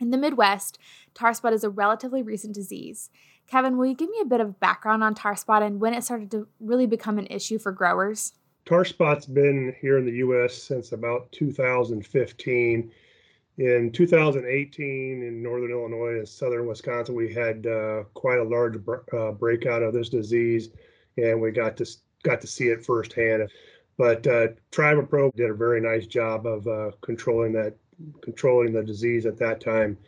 In 0.00 0.10
the 0.10 0.18
Midwest, 0.18 0.78
tar 1.14 1.32
spot 1.32 1.52
is 1.52 1.62
a 1.62 1.70
relatively 1.70 2.22
recent 2.22 2.54
disease. 2.54 3.10
Kevin, 3.46 3.76
will 3.76 3.86
you 3.86 3.94
give 3.94 4.10
me 4.10 4.18
a 4.20 4.26
bit 4.26 4.40
of 4.40 4.58
background 4.58 5.04
on 5.04 5.14
tar 5.14 5.36
spot 5.36 5.62
and 5.62 5.80
when 5.80 5.94
it 5.94 6.02
started 6.02 6.30
to 6.32 6.48
really 6.58 6.86
become 6.86 7.18
an 7.18 7.26
issue 7.28 7.58
for 7.58 7.70
growers? 7.70 8.32
Tar 8.66 8.84
spot's 8.84 9.26
been 9.26 9.74
here 9.80 9.98
in 9.98 10.04
the 10.04 10.18
U.S. 10.18 10.54
since 10.54 10.92
about 10.92 11.30
2015. 11.32 12.90
In 13.58 13.92
2018, 13.92 15.22
in 15.22 15.42
northern 15.42 15.70
Illinois 15.70 16.18
and 16.18 16.28
southern 16.28 16.66
Wisconsin, 16.66 17.14
we 17.14 17.32
had 17.32 17.66
uh, 17.66 18.04
quite 18.14 18.38
a 18.38 18.44
large 18.44 18.76
uh, 19.12 19.32
breakout 19.32 19.82
of 19.82 19.92
this 19.92 20.08
disease, 20.08 20.70
and 21.16 21.40
we 21.40 21.50
got 21.50 21.76
to 21.76 21.86
got 22.22 22.40
to 22.40 22.46
see 22.46 22.68
it 22.68 22.84
firsthand. 22.84 23.50
But 24.00 24.26
uh, 24.26 24.46
Pro 24.70 25.30
did 25.32 25.50
a 25.50 25.54
very 25.54 25.78
nice 25.78 26.06
job 26.06 26.46
of 26.46 26.66
uh, 26.66 26.92
controlling 27.02 27.52
that, 27.52 27.76
controlling 28.22 28.72
the 28.72 28.82
disease 28.82 29.26
at 29.26 29.36
that 29.40 29.60
time. 29.60 29.98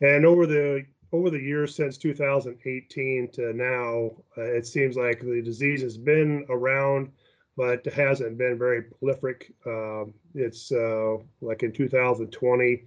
And 0.00 0.26
over 0.26 0.44
the 0.44 0.84
over 1.12 1.30
the 1.30 1.38
years 1.38 1.72
since 1.76 1.96
2018 1.98 3.28
to 3.34 3.52
now, 3.52 4.10
uh, 4.36 4.42
it 4.42 4.66
seems 4.66 4.96
like 4.96 5.20
the 5.20 5.40
disease 5.40 5.82
has 5.82 5.96
been 5.96 6.44
around, 6.50 7.12
but 7.56 7.86
hasn't 7.86 8.38
been 8.38 8.58
very 8.58 8.82
prolific. 8.82 9.54
Um, 9.64 10.14
it's 10.34 10.72
uh, 10.72 11.18
like 11.40 11.62
in 11.62 11.70
2020, 11.70 12.82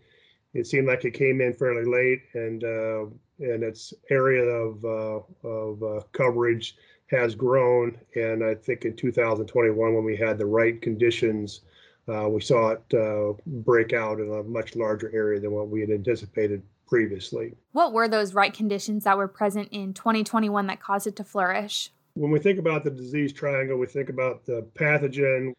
it 0.53 0.67
seemed 0.67 0.87
like 0.87 1.05
it 1.05 1.11
came 1.11 1.39
in 1.39 1.53
fairly 1.53 1.85
late, 1.85 2.23
and 2.33 2.61
uh, 2.61 3.05
and 3.39 3.63
its 3.63 3.93
area 4.09 4.43
of 4.43 4.83
uh, 4.83 5.47
of 5.47 5.81
uh, 5.81 6.01
coverage 6.11 6.75
has 7.07 7.35
grown. 7.35 7.97
And 8.15 8.43
I 8.43 8.55
think 8.55 8.85
in 8.85 8.95
2021, 8.95 9.93
when 9.93 10.03
we 10.03 10.17
had 10.17 10.37
the 10.37 10.45
right 10.45 10.81
conditions, 10.81 11.61
uh, 12.07 12.27
we 12.29 12.41
saw 12.41 12.69
it 12.71 12.93
uh, 12.93 13.33
break 13.45 13.93
out 13.93 14.19
in 14.19 14.31
a 14.31 14.43
much 14.43 14.75
larger 14.75 15.11
area 15.13 15.39
than 15.39 15.51
what 15.51 15.69
we 15.69 15.81
had 15.81 15.89
anticipated 15.89 16.61
previously. 16.87 17.53
What 17.71 17.93
were 17.93 18.07
those 18.07 18.33
right 18.33 18.53
conditions 18.53 19.03
that 19.05 19.17
were 19.17 19.27
present 19.27 19.69
in 19.71 19.93
2021 19.93 20.67
that 20.67 20.79
caused 20.79 21.07
it 21.07 21.15
to 21.17 21.23
flourish? 21.23 21.91
When 22.13 22.31
we 22.31 22.39
think 22.39 22.59
about 22.59 22.83
the 22.83 22.91
disease 22.91 23.33
triangle, 23.33 23.77
we 23.77 23.87
think 23.87 24.09
about 24.09 24.45
the 24.45 24.65
pathogen, 24.75 25.53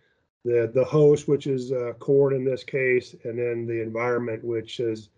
the, 0.45 0.71
the 0.73 0.85
host, 0.85 1.29
which 1.29 1.47
is 1.47 1.73
uh, 1.73 1.93
corn 1.99 2.35
in 2.35 2.45
this 2.45 2.65
case, 2.65 3.15
and 3.25 3.39
then 3.39 3.67
the 3.67 3.83
environment, 3.83 4.45
which 4.45 4.81
is 4.81 5.11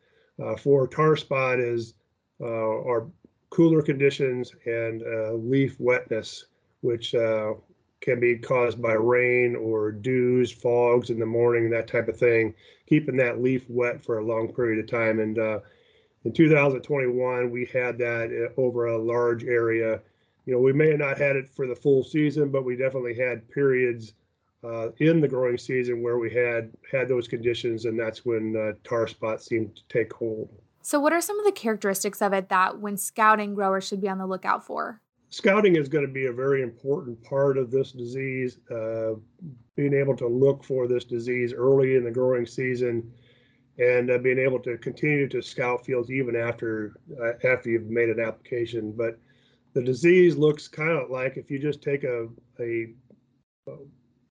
uh, 0.42 0.56
for 0.56 0.86
tar 0.86 1.16
spot 1.16 1.60
is 1.60 1.94
uh, 2.40 2.46
our 2.46 3.06
cooler 3.50 3.82
conditions 3.82 4.52
and 4.66 5.02
uh, 5.02 5.32
leaf 5.32 5.78
wetness, 5.78 6.46
which 6.80 7.14
uh, 7.14 7.54
can 8.00 8.20
be 8.20 8.36
caused 8.36 8.80
by 8.80 8.92
rain 8.92 9.56
or 9.56 9.90
dews, 9.90 10.52
fogs 10.52 11.10
in 11.10 11.18
the 11.18 11.26
morning, 11.26 11.70
that 11.70 11.88
type 11.88 12.08
of 12.08 12.16
thing, 12.16 12.54
keeping 12.86 13.16
that 13.16 13.42
leaf 13.42 13.64
wet 13.68 14.04
for 14.04 14.18
a 14.18 14.24
long 14.24 14.52
period 14.52 14.78
of 14.78 14.90
time. 14.90 15.20
And 15.20 15.38
uh, 15.38 15.60
in 16.24 16.32
2021, 16.32 17.50
we 17.50 17.64
had 17.66 17.98
that 17.98 18.50
uh, 18.56 18.60
over 18.60 18.86
a 18.86 18.98
large 18.98 19.44
area. 19.44 20.00
You 20.46 20.54
know, 20.54 20.60
we 20.60 20.72
may 20.72 20.90
have 20.90 21.00
not 21.00 21.18
had 21.18 21.36
it 21.36 21.48
for 21.54 21.66
the 21.66 21.74
full 21.74 22.04
season, 22.04 22.50
but 22.50 22.64
we 22.64 22.76
definitely 22.76 23.14
had 23.14 23.48
periods 23.50 24.14
uh, 24.64 24.90
in 24.98 25.20
the 25.20 25.28
growing 25.28 25.58
season 25.58 26.02
where 26.02 26.18
we 26.18 26.30
had 26.32 26.70
had 26.90 27.08
those 27.08 27.28
conditions, 27.28 27.84
and 27.84 27.98
that's 27.98 28.24
when 28.24 28.56
uh, 28.56 28.72
tar 28.88 29.06
spot 29.06 29.42
seemed 29.42 29.76
to 29.76 29.82
take 29.88 30.12
hold. 30.12 30.48
So, 30.82 30.98
what 31.00 31.12
are 31.12 31.20
some 31.20 31.38
of 31.38 31.44
the 31.44 31.52
characteristics 31.52 32.22
of 32.22 32.32
it 32.32 32.48
that 32.48 32.78
when 32.78 32.96
scouting 32.96 33.54
growers 33.54 33.86
should 33.86 34.00
be 34.00 34.08
on 34.08 34.18
the 34.18 34.26
lookout 34.26 34.64
for? 34.64 35.00
Scouting 35.30 35.76
is 35.76 35.88
going 35.88 36.06
to 36.06 36.12
be 36.12 36.26
a 36.26 36.32
very 36.32 36.62
important 36.62 37.22
part 37.22 37.58
of 37.58 37.70
this 37.70 37.92
disease. 37.92 38.58
Uh, 38.70 39.14
being 39.76 39.94
able 39.94 40.16
to 40.16 40.26
look 40.26 40.64
for 40.64 40.88
this 40.88 41.04
disease 41.04 41.52
early 41.52 41.94
in 41.96 42.04
the 42.04 42.10
growing 42.10 42.46
season 42.46 43.12
and 43.78 44.10
uh, 44.10 44.18
being 44.18 44.38
able 44.38 44.58
to 44.58 44.76
continue 44.78 45.28
to 45.28 45.40
scout 45.40 45.84
fields 45.84 46.10
even 46.10 46.34
after 46.34 46.94
uh, 47.22 47.32
after 47.46 47.70
you've 47.70 47.90
made 47.90 48.08
an 48.08 48.20
application. 48.20 48.92
But 48.92 49.18
the 49.74 49.82
disease 49.82 50.36
looks 50.36 50.66
kind 50.66 50.98
of 50.98 51.10
like 51.10 51.36
if 51.36 51.50
you 51.50 51.58
just 51.58 51.82
take 51.82 52.04
a, 52.04 52.28
a, 52.58 52.86
a 53.68 53.76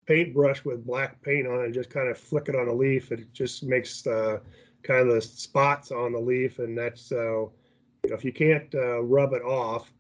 paintbrush 0.06 0.66
with 0.66 0.86
black 0.86 1.22
paint 1.22 1.48
on 1.48 1.62
it 1.62 1.66
and 1.66 1.74
just 1.74 1.90
kind 1.90 2.10
of 2.10 2.18
flick 2.18 2.50
it 2.50 2.56
on 2.56 2.68
a 2.68 2.74
leaf, 2.74 3.12
it 3.12 3.32
just 3.32 3.64
makes 3.64 4.06
uh, 4.06 4.40
kind 4.84 5.08
of 5.08 5.16
the 5.16 5.22
spots 5.22 5.92
on 5.92 6.14
the 6.14 6.20
leaf, 6.20 6.60
and 6.60 6.78
that's 6.78 7.12
uh, 7.12 7.42
you 7.42 8.10
know 8.10 8.16
if 8.16 8.24
you 8.24 8.32
can't 8.32 8.74
uh, 8.76 9.02
rub 9.02 9.34
it 9.34 9.44
off, 9.44 9.92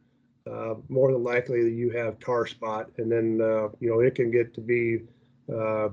uh, 0.49 0.75
more 0.89 1.11
than 1.11 1.23
likely 1.23 1.73
you 1.73 1.89
have 1.91 2.19
tar 2.19 2.45
spot, 2.45 2.89
and 2.97 3.11
then 3.11 3.39
uh, 3.41 3.69
you 3.79 3.89
know 3.89 3.99
it 3.99 4.15
can 4.15 4.31
get 4.31 4.53
to 4.53 4.61
be 4.61 4.99
uh, 5.53 5.89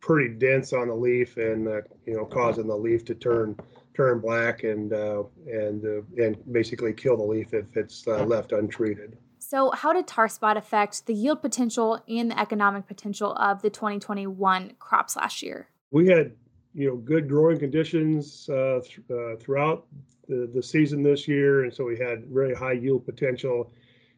pretty 0.00 0.34
dense 0.34 0.72
on 0.72 0.88
the 0.88 0.94
leaf, 0.94 1.36
and 1.36 1.68
uh, 1.68 1.80
you 2.06 2.14
know 2.14 2.24
causing 2.24 2.66
the 2.66 2.76
leaf 2.76 3.04
to 3.04 3.14
turn 3.14 3.56
turn 3.94 4.20
black 4.20 4.64
and 4.64 4.92
and 4.92 5.84
and 6.16 6.52
basically 6.52 6.92
kill 6.92 7.16
the 7.16 7.22
leaf 7.22 7.52
if 7.52 7.76
it's 7.76 8.06
left 8.06 8.52
untreated. 8.52 9.16
So, 9.42 9.70
how 9.70 9.92
did 9.92 10.06
tar 10.06 10.28
spot 10.28 10.56
affect 10.56 11.06
the 11.06 11.14
yield 11.14 11.42
potential 11.42 12.04
and 12.08 12.30
the 12.30 12.38
economic 12.38 12.86
potential 12.86 13.32
of 13.34 13.62
the 13.62 13.70
2021 13.70 14.74
crops 14.78 15.16
last 15.16 15.42
year? 15.42 15.68
We 15.90 16.08
had 16.08 16.32
you 16.74 16.88
know 16.88 16.96
good 16.96 17.28
growing 17.28 17.58
conditions 17.58 18.48
uh, 18.48 18.80
th- 18.82 19.00
uh, 19.10 19.36
throughout 19.36 19.86
the, 20.28 20.50
the 20.54 20.62
season 20.62 21.02
this 21.02 21.26
year, 21.26 21.64
and 21.64 21.74
so 21.74 21.84
we 21.84 21.98
had 21.98 22.26
very 22.26 22.54
high 22.54 22.72
yield 22.72 23.04
potential. 23.04 23.72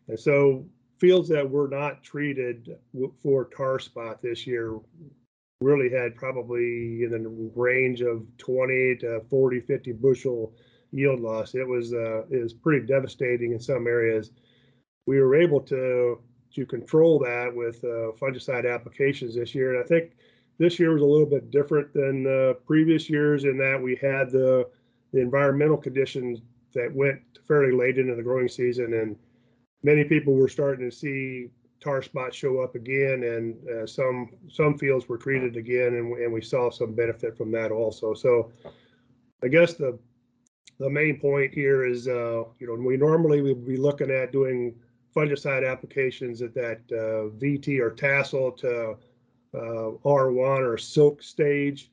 And 0.08 0.18
so 0.18 0.66
fields 0.98 1.28
that 1.30 1.48
were 1.48 1.68
not 1.68 2.02
treated 2.02 2.76
for 3.22 3.46
tar 3.46 3.78
spot 3.78 4.20
this 4.20 4.46
year 4.46 4.78
really 5.62 5.90
had 5.90 6.14
probably 6.16 7.04
in 7.04 7.10
the 7.10 7.50
range 7.54 8.02
of 8.02 8.26
20 8.38 8.96
to 8.96 9.20
40, 9.30 9.60
50 9.60 9.92
bushel 9.92 10.52
yield 10.90 11.20
loss. 11.20 11.54
It 11.54 11.66
was 11.66 11.92
uh, 11.92 12.24
it 12.30 12.42
was 12.42 12.52
pretty 12.52 12.86
devastating 12.86 13.52
in 13.52 13.60
some 13.60 13.86
areas. 13.86 14.30
We 15.06 15.20
were 15.20 15.34
able 15.34 15.60
to 15.62 16.20
to 16.54 16.66
control 16.66 17.18
that 17.20 17.50
with 17.54 17.82
uh, 17.82 18.12
fungicide 18.20 18.72
applications 18.72 19.34
this 19.34 19.54
year, 19.54 19.74
and 19.74 19.82
I 19.82 19.86
think 19.86 20.12
this 20.62 20.78
year 20.78 20.92
was 20.92 21.02
a 21.02 21.06
little 21.06 21.26
bit 21.26 21.50
different 21.50 21.92
than 21.92 22.24
uh, 22.24 22.52
previous 22.64 23.10
years 23.10 23.42
in 23.42 23.58
that 23.58 23.80
we 23.82 23.96
had 23.96 24.30
the, 24.30 24.68
the 25.12 25.20
environmental 25.20 25.76
conditions 25.76 26.40
that 26.72 26.94
went 26.94 27.20
fairly 27.48 27.72
late 27.72 27.98
into 27.98 28.14
the 28.14 28.22
growing 28.22 28.48
season, 28.48 28.94
and 28.94 29.16
many 29.82 30.04
people 30.04 30.34
were 30.34 30.48
starting 30.48 30.88
to 30.88 30.96
see 30.96 31.48
tar 31.80 32.00
spots 32.00 32.36
show 32.36 32.60
up 32.60 32.76
again, 32.76 33.24
and 33.24 33.68
uh, 33.68 33.86
some 33.86 34.30
some 34.48 34.78
fields 34.78 35.08
were 35.08 35.18
treated 35.18 35.56
again, 35.56 35.94
and, 35.94 36.16
and 36.18 36.32
we 36.32 36.40
saw 36.40 36.70
some 36.70 36.94
benefit 36.94 37.36
from 37.36 37.50
that 37.50 37.72
also. 37.72 38.14
So, 38.14 38.52
I 39.42 39.48
guess 39.48 39.74
the 39.74 39.98
the 40.78 40.88
main 40.88 41.18
point 41.18 41.52
here 41.52 41.84
is, 41.84 42.06
uh, 42.06 42.44
you 42.60 42.68
know, 42.68 42.74
we 42.74 42.96
normally 42.96 43.42
would 43.42 43.66
be 43.66 43.76
looking 43.76 44.12
at 44.12 44.30
doing 44.30 44.76
fungicide 45.14 45.68
applications 45.68 46.40
at 46.40 46.54
that 46.54 46.80
uh, 46.92 47.34
VT 47.36 47.80
or 47.80 47.90
tassel 47.90 48.52
to 48.52 48.96
R1 49.54 50.60
or 50.60 50.78
silk 50.78 51.22
stage. 51.22 51.90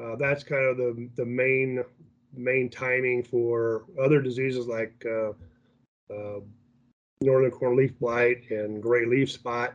Uh, 0.00 0.16
that's 0.16 0.44
kind 0.44 0.64
of 0.64 0.76
the 0.76 1.08
the 1.16 1.24
main 1.24 1.82
main 2.34 2.68
timing 2.68 3.22
for 3.22 3.84
other 4.02 4.20
diseases 4.20 4.66
like 4.66 5.04
uh, 5.06 5.30
uh, 6.12 6.40
northern 7.22 7.50
corn 7.50 7.76
leaf 7.76 7.98
blight 7.98 8.50
and 8.50 8.82
gray 8.82 9.06
leaf 9.06 9.30
spot. 9.30 9.74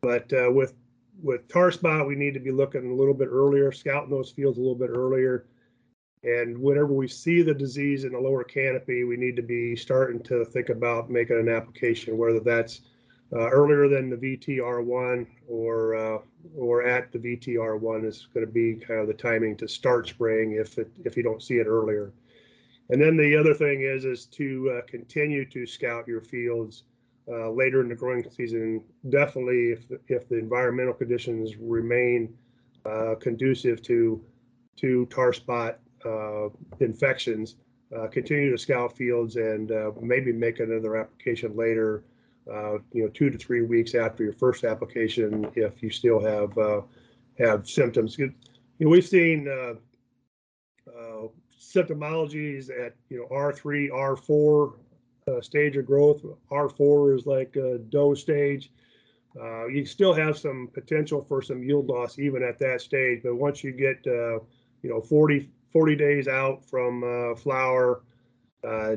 But 0.00 0.32
uh, 0.32 0.50
with 0.50 0.74
with 1.22 1.46
tar 1.48 1.70
spot, 1.70 2.06
we 2.06 2.16
need 2.16 2.34
to 2.34 2.40
be 2.40 2.50
looking 2.50 2.90
a 2.90 2.94
little 2.94 3.14
bit 3.14 3.28
earlier, 3.30 3.70
scouting 3.70 4.10
those 4.10 4.32
fields 4.32 4.58
a 4.58 4.60
little 4.60 4.74
bit 4.74 4.90
earlier. 4.90 5.46
And 6.24 6.56
whenever 6.58 6.92
we 6.92 7.08
see 7.08 7.42
the 7.42 7.54
disease 7.54 8.04
in 8.04 8.12
the 8.12 8.18
lower 8.18 8.44
canopy, 8.44 9.04
we 9.04 9.16
need 9.16 9.36
to 9.36 9.42
be 9.42 9.74
starting 9.74 10.22
to 10.24 10.44
think 10.44 10.68
about 10.68 11.10
making 11.10 11.38
an 11.38 11.48
application, 11.48 12.16
whether 12.16 12.40
that's 12.40 12.82
uh, 13.34 13.48
earlier 13.48 13.88
than 13.88 14.10
the 14.10 14.16
VTR1 14.16 15.26
or 15.48 15.94
uh, 15.94 16.18
or 16.56 16.82
at 16.82 17.10
the 17.12 17.18
VTR1 17.18 18.04
is 18.04 18.28
going 18.34 18.44
to 18.44 18.52
be 18.52 18.74
kind 18.74 19.00
of 19.00 19.06
the 19.06 19.14
timing 19.14 19.56
to 19.56 19.68
start 19.68 20.08
spraying 20.08 20.52
if 20.52 20.76
it, 20.76 20.90
if 21.04 21.16
you 21.16 21.22
don't 21.22 21.42
see 21.42 21.54
it 21.54 21.66
earlier. 21.66 22.12
And 22.90 23.00
then 23.00 23.16
the 23.16 23.34
other 23.36 23.54
thing 23.54 23.82
is 23.82 24.04
is 24.04 24.26
to 24.26 24.78
uh, 24.78 24.86
continue 24.86 25.46
to 25.46 25.66
scout 25.66 26.06
your 26.06 26.20
fields 26.20 26.82
uh, 27.28 27.50
later 27.50 27.80
in 27.80 27.88
the 27.88 27.94
growing 27.94 28.28
season. 28.30 28.84
Definitely, 29.08 29.72
if 29.72 29.84
if 30.08 30.28
the 30.28 30.38
environmental 30.38 30.94
conditions 30.94 31.56
remain 31.56 32.34
uh, 32.84 33.14
conducive 33.18 33.80
to 33.82 34.22
to 34.76 35.06
tar 35.06 35.32
spot 35.32 35.78
uh, 36.04 36.48
infections, 36.80 37.56
continue 38.10 38.50
to 38.50 38.58
scout 38.58 38.94
fields 38.94 39.36
and 39.36 39.70
maybe 40.02 40.32
make 40.32 40.60
another 40.60 40.96
application 40.96 41.56
later 41.56 42.04
uh, 42.50 42.78
you 42.92 43.04
know, 43.04 43.08
two 43.08 43.30
to 43.30 43.38
three 43.38 43.62
weeks 43.62 43.94
after 43.94 44.24
your 44.24 44.32
first 44.32 44.64
application 44.64 45.50
if 45.54 45.82
you 45.82 45.90
still 45.90 46.20
have 46.20 46.56
uh, 46.58 46.80
have 47.38 47.68
symptoms. 47.68 48.18
You 48.18 48.32
know, 48.80 48.90
we've 48.90 49.06
seen 49.06 49.48
uh, 49.48 49.74
uh 50.90 51.28
symptomologies 51.60 52.68
at 52.68 52.94
you 53.08 53.18
know 53.18 53.28
R3, 53.34 53.90
R4 53.90 54.74
uh, 55.28 55.40
stage 55.40 55.76
of 55.76 55.86
growth. 55.86 56.22
R4 56.50 57.16
is 57.16 57.26
like 57.26 57.54
a 57.56 57.78
dough 57.78 58.14
stage. 58.14 58.72
Uh, 59.40 59.66
you 59.66 59.86
still 59.86 60.12
have 60.12 60.36
some 60.36 60.68
potential 60.74 61.24
for 61.26 61.40
some 61.40 61.62
yield 61.62 61.86
loss 61.86 62.18
even 62.18 62.42
at 62.42 62.58
that 62.58 62.80
stage, 62.80 63.20
but 63.22 63.36
once 63.36 63.62
you 63.62 63.72
get 63.72 64.04
you 64.04 64.90
know 64.90 65.00
40 65.00 65.48
40 65.72 65.96
days 65.96 66.28
out 66.28 66.64
from 66.68 67.36
flower, 67.36 68.02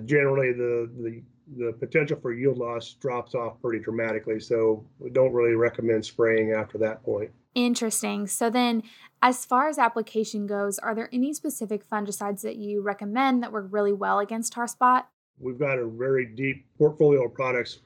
generally 0.05 0.51
the 0.51 0.89
the 0.99 1.21
the 1.57 1.73
potential 1.73 2.17
for 2.21 2.33
yield 2.33 2.57
loss 2.57 2.93
drops 2.93 3.35
off 3.35 3.61
pretty 3.61 3.83
dramatically. 3.83 4.39
So 4.39 4.85
we 4.99 5.09
don't 5.09 5.33
really 5.33 5.55
recommend 5.55 6.05
spraying 6.05 6.53
after 6.53 6.77
that 6.79 7.03
point. 7.03 7.31
Interesting. 7.53 8.27
So 8.27 8.49
then, 8.49 8.83
as 9.21 9.45
far 9.45 9.69
as 9.69 9.77
application 9.79 10.45
goes, 10.45 10.77
are 10.79 10.93
there 10.93 11.09
any 11.13 11.33
specific 11.33 11.87
fungicides 11.89 12.41
that 12.41 12.57
you 12.57 12.81
recommend 12.81 13.41
that 13.43 13.51
work 13.51 13.67
really 13.69 13.93
well 13.93 14.19
against 14.19 14.53
tar 14.53 14.67
spot? 14.67 15.09
We've 15.39 15.59
got 15.59 15.79
a 15.79 15.87
very 15.87 16.25
deep 16.25 16.65
portfolio 16.77 17.25
of 17.25 17.33
products. 17.33 17.79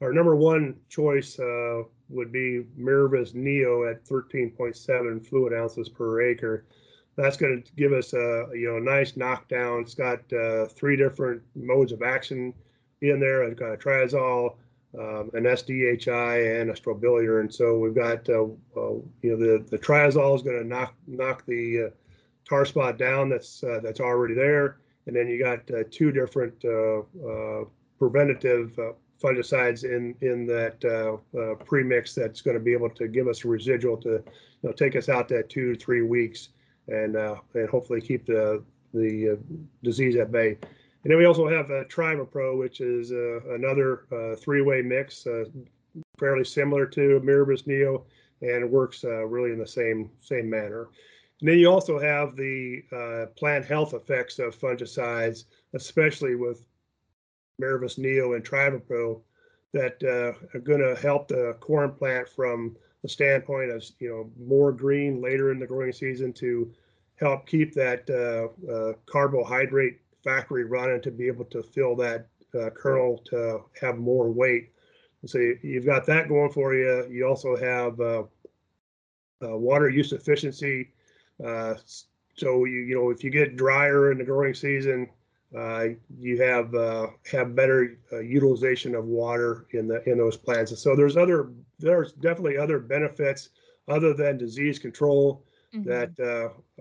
Our 0.00 0.12
number 0.12 0.36
one 0.36 0.76
choice 0.88 1.38
uh, 1.38 1.82
would 2.10 2.32
be 2.32 2.64
Miravis 2.78 3.34
Neo 3.34 3.90
at 3.90 4.04
13.7 4.04 5.26
fluid 5.26 5.52
ounces 5.52 5.88
per 5.88 6.22
acre. 6.22 6.66
That's 7.16 7.36
going 7.36 7.62
to 7.62 7.72
give 7.72 7.92
us 7.92 8.12
a 8.12 8.46
you 8.54 8.70
know 8.70 8.78
nice 8.78 9.16
knockdown. 9.16 9.80
It's 9.80 9.94
got 9.94 10.20
uh, 10.32 10.66
three 10.66 10.96
different 10.96 11.42
modes 11.56 11.92
of 11.92 12.02
action 12.02 12.54
in 13.02 13.20
there. 13.20 13.44
I've 13.44 13.56
got 13.56 13.72
a 13.72 13.76
triazole, 13.76 14.54
um, 14.98 15.30
an 15.34 15.44
SDHI, 15.44 16.60
and 16.60 16.70
a 16.70 16.74
strobilurin. 16.74 17.52
So 17.52 17.78
we've 17.78 17.94
got, 17.94 18.28
uh, 18.28 18.44
uh, 18.76 18.94
you 19.22 19.30
know, 19.30 19.36
the 19.36 19.64
the 19.70 19.78
triazole 19.78 20.36
is 20.36 20.42
going 20.42 20.58
to 20.58 20.66
knock 20.66 20.94
knock 21.06 21.44
the 21.46 21.84
uh, 21.84 21.90
tar 22.48 22.64
spot 22.64 22.98
down 22.98 23.28
that's 23.28 23.62
uh, 23.62 23.80
that's 23.82 24.00
already 24.00 24.34
there, 24.34 24.78
and 25.06 25.14
then 25.14 25.28
you 25.28 25.38
got 25.38 25.70
uh, 25.70 25.84
two 25.90 26.10
different 26.10 26.64
uh, 26.64 27.64
preventative 27.98 28.78
fungicides 29.22 29.84
in 29.84 30.14
in 30.20 30.46
that 30.46 30.80
premix 31.64 32.14
that's 32.14 32.40
going 32.40 32.56
to 32.56 32.62
be 32.62 32.72
able 32.72 32.90
to 32.90 33.08
give 33.08 33.28
us 33.28 33.44
a 33.44 33.48
residual 33.48 33.96
to, 33.96 34.10
you 34.10 34.22
know, 34.62 34.72
take 34.72 34.96
us 34.96 35.08
out 35.08 35.28
that 35.28 35.48
two 35.48 35.74
three 35.76 36.02
weeks, 36.02 36.48
and 36.88 37.16
and 37.16 37.68
hopefully 37.68 38.00
keep 38.00 38.26
the 38.26 38.62
the 38.94 39.38
disease 39.82 40.16
at 40.16 40.32
bay. 40.32 40.56
And 41.04 41.12
then 41.12 41.18
we 41.18 41.26
also 41.26 41.48
have 41.48 41.70
a 41.70 41.84
Trivapro, 41.84 42.58
which 42.58 42.80
is 42.80 43.12
uh, 43.12 43.40
another 43.54 44.06
uh, 44.10 44.36
three-way 44.36 44.82
mix, 44.82 45.26
uh, 45.26 45.44
fairly 46.18 46.44
similar 46.44 46.86
to 46.86 47.20
Miravis 47.20 47.66
Neo, 47.66 48.04
and 48.42 48.70
works 48.70 49.04
uh, 49.04 49.24
really 49.26 49.52
in 49.52 49.58
the 49.58 49.66
same 49.66 50.10
same 50.20 50.50
manner. 50.50 50.88
And 51.40 51.48
then 51.48 51.58
you 51.58 51.70
also 51.70 51.98
have 51.98 52.34
the 52.34 52.82
uh, 52.92 53.26
plant 53.36 53.64
health 53.64 53.94
effects 53.94 54.40
of 54.40 54.58
fungicides, 54.58 55.44
especially 55.74 56.34
with 56.34 56.64
Miravis 57.62 57.98
Neo 57.98 58.32
and 58.32 58.44
Trivapro, 58.44 59.20
that 59.72 60.02
uh, 60.02 60.56
are 60.56 60.60
going 60.60 60.80
to 60.80 61.00
help 61.00 61.28
the 61.28 61.56
corn 61.60 61.92
plant 61.92 62.28
from 62.28 62.76
the 63.02 63.08
standpoint 63.08 63.70
of 63.70 63.84
you 64.00 64.08
know 64.08 64.30
more 64.44 64.72
green 64.72 65.22
later 65.22 65.52
in 65.52 65.60
the 65.60 65.66
growing 65.66 65.92
season 65.92 66.32
to 66.32 66.72
help 67.20 67.46
keep 67.46 67.72
that 67.74 68.06
carbohydrate 69.06 70.00
factory 70.28 70.64
running 70.64 71.00
to 71.00 71.10
be 71.10 71.26
able 71.26 71.46
to 71.46 71.62
fill 71.62 71.96
that 71.96 72.26
uh, 72.58 72.68
kernel 72.70 73.22
to 73.24 73.62
have 73.80 73.96
more 73.96 74.30
weight. 74.30 74.72
And 75.22 75.30
so 75.30 75.38
you, 75.38 75.76
have 75.76 75.86
got 75.86 76.06
that 76.06 76.28
going 76.28 76.52
for 76.52 76.74
you. 76.74 77.06
You 77.10 77.26
also 77.26 77.56
have 77.56 77.98
uh, 77.98 78.24
uh, 79.42 79.56
water 79.56 79.88
use 79.88 80.12
efficiency. 80.12 80.90
Uh, 81.42 81.74
so 82.36 82.64
you 82.66 82.80
you 82.80 82.94
know 82.94 83.10
if 83.10 83.24
you 83.24 83.30
get 83.30 83.56
drier 83.56 84.12
in 84.12 84.18
the 84.18 84.24
growing 84.24 84.54
season, 84.54 85.08
uh, 85.56 85.86
you 86.20 86.40
have 86.42 86.74
uh, 86.74 87.06
have 87.32 87.56
better 87.56 87.98
utilization 88.12 88.94
of 88.94 89.06
water 89.06 89.66
in 89.70 89.88
the 89.88 90.02
in 90.08 90.18
those 90.18 90.36
plants. 90.36 90.72
And 90.72 90.78
so 90.78 90.94
there's 90.94 91.16
other 91.16 91.52
there's 91.78 92.12
definitely 92.12 92.58
other 92.58 92.78
benefits 92.78 93.48
other 93.88 94.12
than 94.12 94.36
disease 94.36 94.78
control 94.78 95.44
mm-hmm. 95.74 95.88
that 95.88 96.12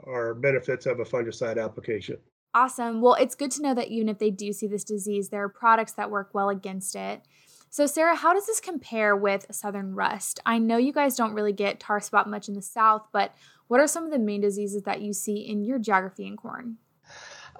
are 0.05 0.33
benefits 0.33 0.85
of 0.85 0.99
a 0.99 1.05
fungicide 1.05 1.63
application. 1.63 2.17
Awesome. 2.53 3.01
Well, 3.01 3.15
it's 3.15 3.35
good 3.35 3.51
to 3.51 3.61
know 3.61 3.73
that 3.73 3.89
even 3.89 4.09
if 4.09 4.19
they 4.19 4.31
do 4.31 4.51
see 4.51 4.67
this 4.67 4.83
disease, 4.83 5.29
there 5.29 5.43
are 5.43 5.49
products 5.49 5.93
that 5.93 6.09
work 6.09 6.29
well 6.33 6.49
against 6.49 6.95
it. 6.95 7.21
So, 7.69 7.85
Sarah, 7.85 8.15
how 8.15 8.33
does 8.33 8.47
this 8.47 8.59
compare 8.59 9.15
with 9.15 9.45
southern 9.51 9.93
rust? 9.93 10.39
I 10.45 10.57
know 10.57 10.77
you 10.77 10.93
guys 10.93 11.15
don't 11.15 11.33
really 11.33 11.53
get 11.53 11.79
tar 11.79 11.99
spot 11.99 12.29
much 12.29 12.47
in 12.47 12.55
the 12.55 12.61
south, 12.61 13.07
but 13.11 13.33
what 13.67 13.79
are 13.79 13.87
some 13.87 14.05
of 14.05 14.11
the 14.11 14.19
main 14.19 14.41
diseases 14.41 14.83
that 14.83 15.01
you 15.01 15.13
see 15.13 15.37
in 15.37 15.63
your 15.63 15.77
geography 15.77 16.25
in 16.25 16.37
corn? 16.37 16.77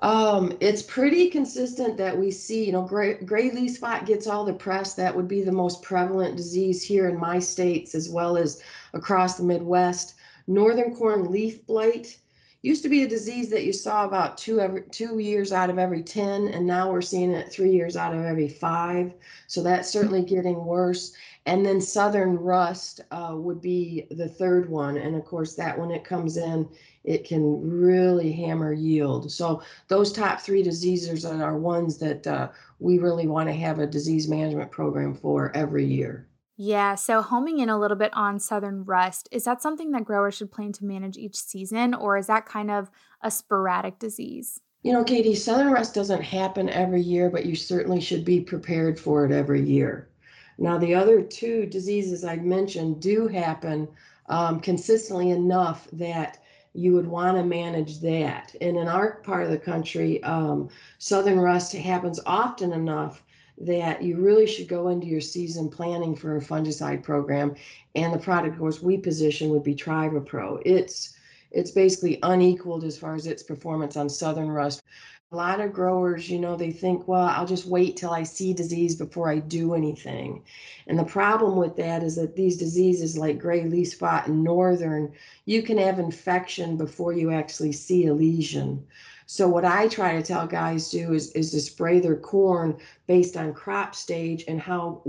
Um, 0.02 0.56
it's 0.60 0.84
pretty 0.84 1.30
consistent 1.30 1.98
that 1.98 2.18
we 2.18 2.32
see, 2.32 2.66
you 2.66 2.72
know, 2.72 2.84
gray, 2.84 3.16
gray 3.16 3.52
leaf 3.52 3.72
spot 3.72 4.06
gets 4.06 4.28
all 4.28 4.46
the 4.46 4.54
press. 4.54 4.94
That 4.94 5.16
would 5.16 5.28
be 5.28 5.42
the 5.42 5.52
most 5.52 5.82
prevalent 5.82 6.38
disease 6.38 6.84
here 6.84 7.10
in 7.10 7.20
my 7.20 7.40
states 7.40 7.96
as 7.96 8.10
well 8.10 8.38
as 8.38 8.62
across 8.94 9.38
the 9.38 9.44
Midwest. 9.44 10.16
Northern 10.46 10.96
corn 10.96 11.32
leaf 11.32 11.66
blight 11.66 12.20
used 12.68 12.84
to 12.84 12.90
be 12.90 13.04
a 13.04 13.08
disease 13.08 13.50
that 13.50 13.64
you 13.64 13.72
saw 13.72 14.04
about 14.04 14.38
two 14.38 14.60
every 14.60 14.82
two 14.92 15.20
years 15.20 15.54
out 15.54 15.70
of 15.70 15.80
every 15.80 16.04
10 16.04 16.50
and 16.50 16.68
now 16.68 16.92
we're 16.92 17.02
seeing 17.02 17.32
it 17.32 17.50
three 17.50 17.72
years 17.72 17.96
out 17.96 18.14
of 18.14 18.26
every 18.26 18.50
five. 18.50 19.14
So 19.48 19.64
that's 19.64 19.90
certainly 19.90 20.22
getting 20.22 20.66
worse. 20.66 21.14
And 21.46 21.66
then 21.66 21.80
southern 21.80 22.36
rust 22.38 23.00
uh, 23.12 23.34
would 23.36 23.62
be 23.62 24.06
the 24.12 24.28
third 24.28 24.70
one. 24.70 24.98
And 24.98 25.16
of 25.16 25.24
course 25.24 25.56
that 25.56 25.80
when 25.80 25.92
it 25.92 26.04
comes 26.04 26.36
in 26.36 26.68
it 27.06 27.24
can 27.24 27.62
really 27.62 28.34
hammer 28.34 28.74
yield. 28.74 29.32
So 29.32 29.62
those 29.88 30.12
top 30.12 30.42
three 30.42 30.62
diseases 30.62 31.24
are 31.24 31.58
ones 31.58 31.98
that 32.00 32.28
uh, 32.28 32.50
we 32.80 33.00
really 33.00 33.28
want 33.28 33.48
to 33.48 33.56
have 33.56 33.80
a 33.80 33.88
disease 33.88 34.28
management 34.28 34.72
program 34.72 35.16
for 35.16 35.56
every 35.56 35.86
year 35.86 36.28
yeah, 36.58 36.96
so 36.96 37.22
homing 37.22 37.60
in 37.60 37.70
a 37.70 37.80
little 37.80 37.96
bit 37.96 38.12
on 38.14 38.40
southern 38.40 38.84
rust, 38.84 39.30
is 39.32 39.44
that 39.44 39.62
something 39.62 39.92
that 39.92 40.06
growers 40.06 40.36
should 40.36 40.52
plan 40.52 40.72
to 40.74 40.86
manage 40.86 41.16
each 41.16 41.36
season, 41.36 41.94
or 41.94 42.18
is 42.18 42.26
that 42.28 42.48
kind 42.48 42.72
of 42.72 42.90
a 43.22 43.30
sporadic 43.30 44.00
disease? 44.00 44.60
You 44.82 44.94
know, 44.94 45.04
Kaity, 45.04 45.38
southern 45.38 45.72
rust 45.72 45.94
doesn't 45.94 46.24
happen 46.24 46.70
every 46.70 47.02
year, 47.02 47.30
but 47.30 47.46
you 47.46 47.56
certainly 47.56 48.02
should 48.02 48.26
be 48.26 48.42
prepared 48.42 49.00
for 49.00 49.24
it 49.24 49.32
every 49.32 49.62
year. 49.62 50.10
Now, 50.58 50.80
the 50.80 50.96
other 50.96 51.22
two 51.22 51.68
diseases 51.68 52.24
I 52.24 52.38
mentioned 52.38 53.02
do 53.02 53.28
happen 53.28 53.88
um, 54.28 54.60
consistently 54.60 55.30
enough 55.30 55.88
that 55.94 56.40
you 56.74 56.94
would 56.94 57.08
want 57.08 57.38
to 57.38 57.44
manage 57.44 58.00
that. 58.02 58.56
And 58.62 58.78
in 58.78 58.88
our 58.88 59.18
part 59.18 59.44
of 59.44 59.52
the 59.52 59.60
country, 59.60 60.24
um, 60.24 60.70
southern 60.98 61.40
rust 61.40 61.74
happens 61.74 62.20
often 62.26 62.74
enough 62.74 63.24
that 63.60 64.04
you 64.04 64.18
really 64.18 64.46
should 64.46 64.68
go 64.68 64.90
into 64.90 65.08
your 65.08 65.22
season 65.22 65.70
planning 65.70 66.16
for 66.16 66.38
a 66.38 66.42
fungicide 66.42 67.04
program. 67.04 67.56
And 67.96 68.14
the 68.14 68.20
product, 68.20 68.54
of 68.54 68.60
course, 68.60 68.82
we 68.82 68.98
position 68.98 69.50
would 69.50 69.64
be 69.64 69.76
Trivapro. 69.76 70.62
It's 70.66 71.16
it's 71.52 71.72
basically 71.72 72.20
unequaled 72.24 72.84
as 72.84 72.98
far 72.98 73.16
as 73.16 73.26
its 73.26 73.42
performance 73.42 73.96
on 73.96 74.10
southern 74.10 74.50
rust. 74.50 74.84
A 75.32 75.36
lot 75.36 75.60
of 75.60 75.74
growers, 75.74 76.30
you 76.30 76.40
know, 76.40 76.56
they 76.56 76.72
think, 76.72 77.08
well, 77.08 77.26
I'll 77.26 77.46
just 77.46 77.66
wait 77.66 77.98
till 77.98 78.12
I 78.12 78.24
see 78.24 78.54
disease 78.54 78.96
before 78.96 79.30
I 79.30 79.40
do 79.40 79.74
anything. 79.74 80.44
And 80.88 81.00
the 81.00 81.04
problem 81.04 81.58
with 81.58 81.76
that 81.78 82.04
is 82.04 82.16
that 82.16 82.36
these 82.36 82.58
diseases 82.58 83.18
like 83.18 83.40
gray 83.40 83.64
leaf 83.64 83.90
spot 83.90 84.28
and 84.28 84.44
northern, 84.44 85.12
you 85.46 85.64
can 85.64 85.78
have 85.78 86.00
infection 86.00 86.78
before 86.78 87.14
you 87.14 87.32
actually 87.32 87.74
see 87.74 88.08
a 88.08 88.14
lesion. 88.14 88.86
So 89.30 89.46
what 89.50 89.66
I 89.66 89.90
try 89.90 90.14
to 90.14 90.24
tell 90.24 90.48
guys 90.48 90.90
do 90.90 91.12
is, 91.12 91.32
is 91.34 91.52
to 91.52 91.60
spray 91.60 92.00
their 92.00 92.16
corn 92.16 92.78
based 93.08 93.36
on 93.36 93.54
crop 93.54 93.94
stage 93.94 94.46
and 94.48 94.58
how 94.58 95.02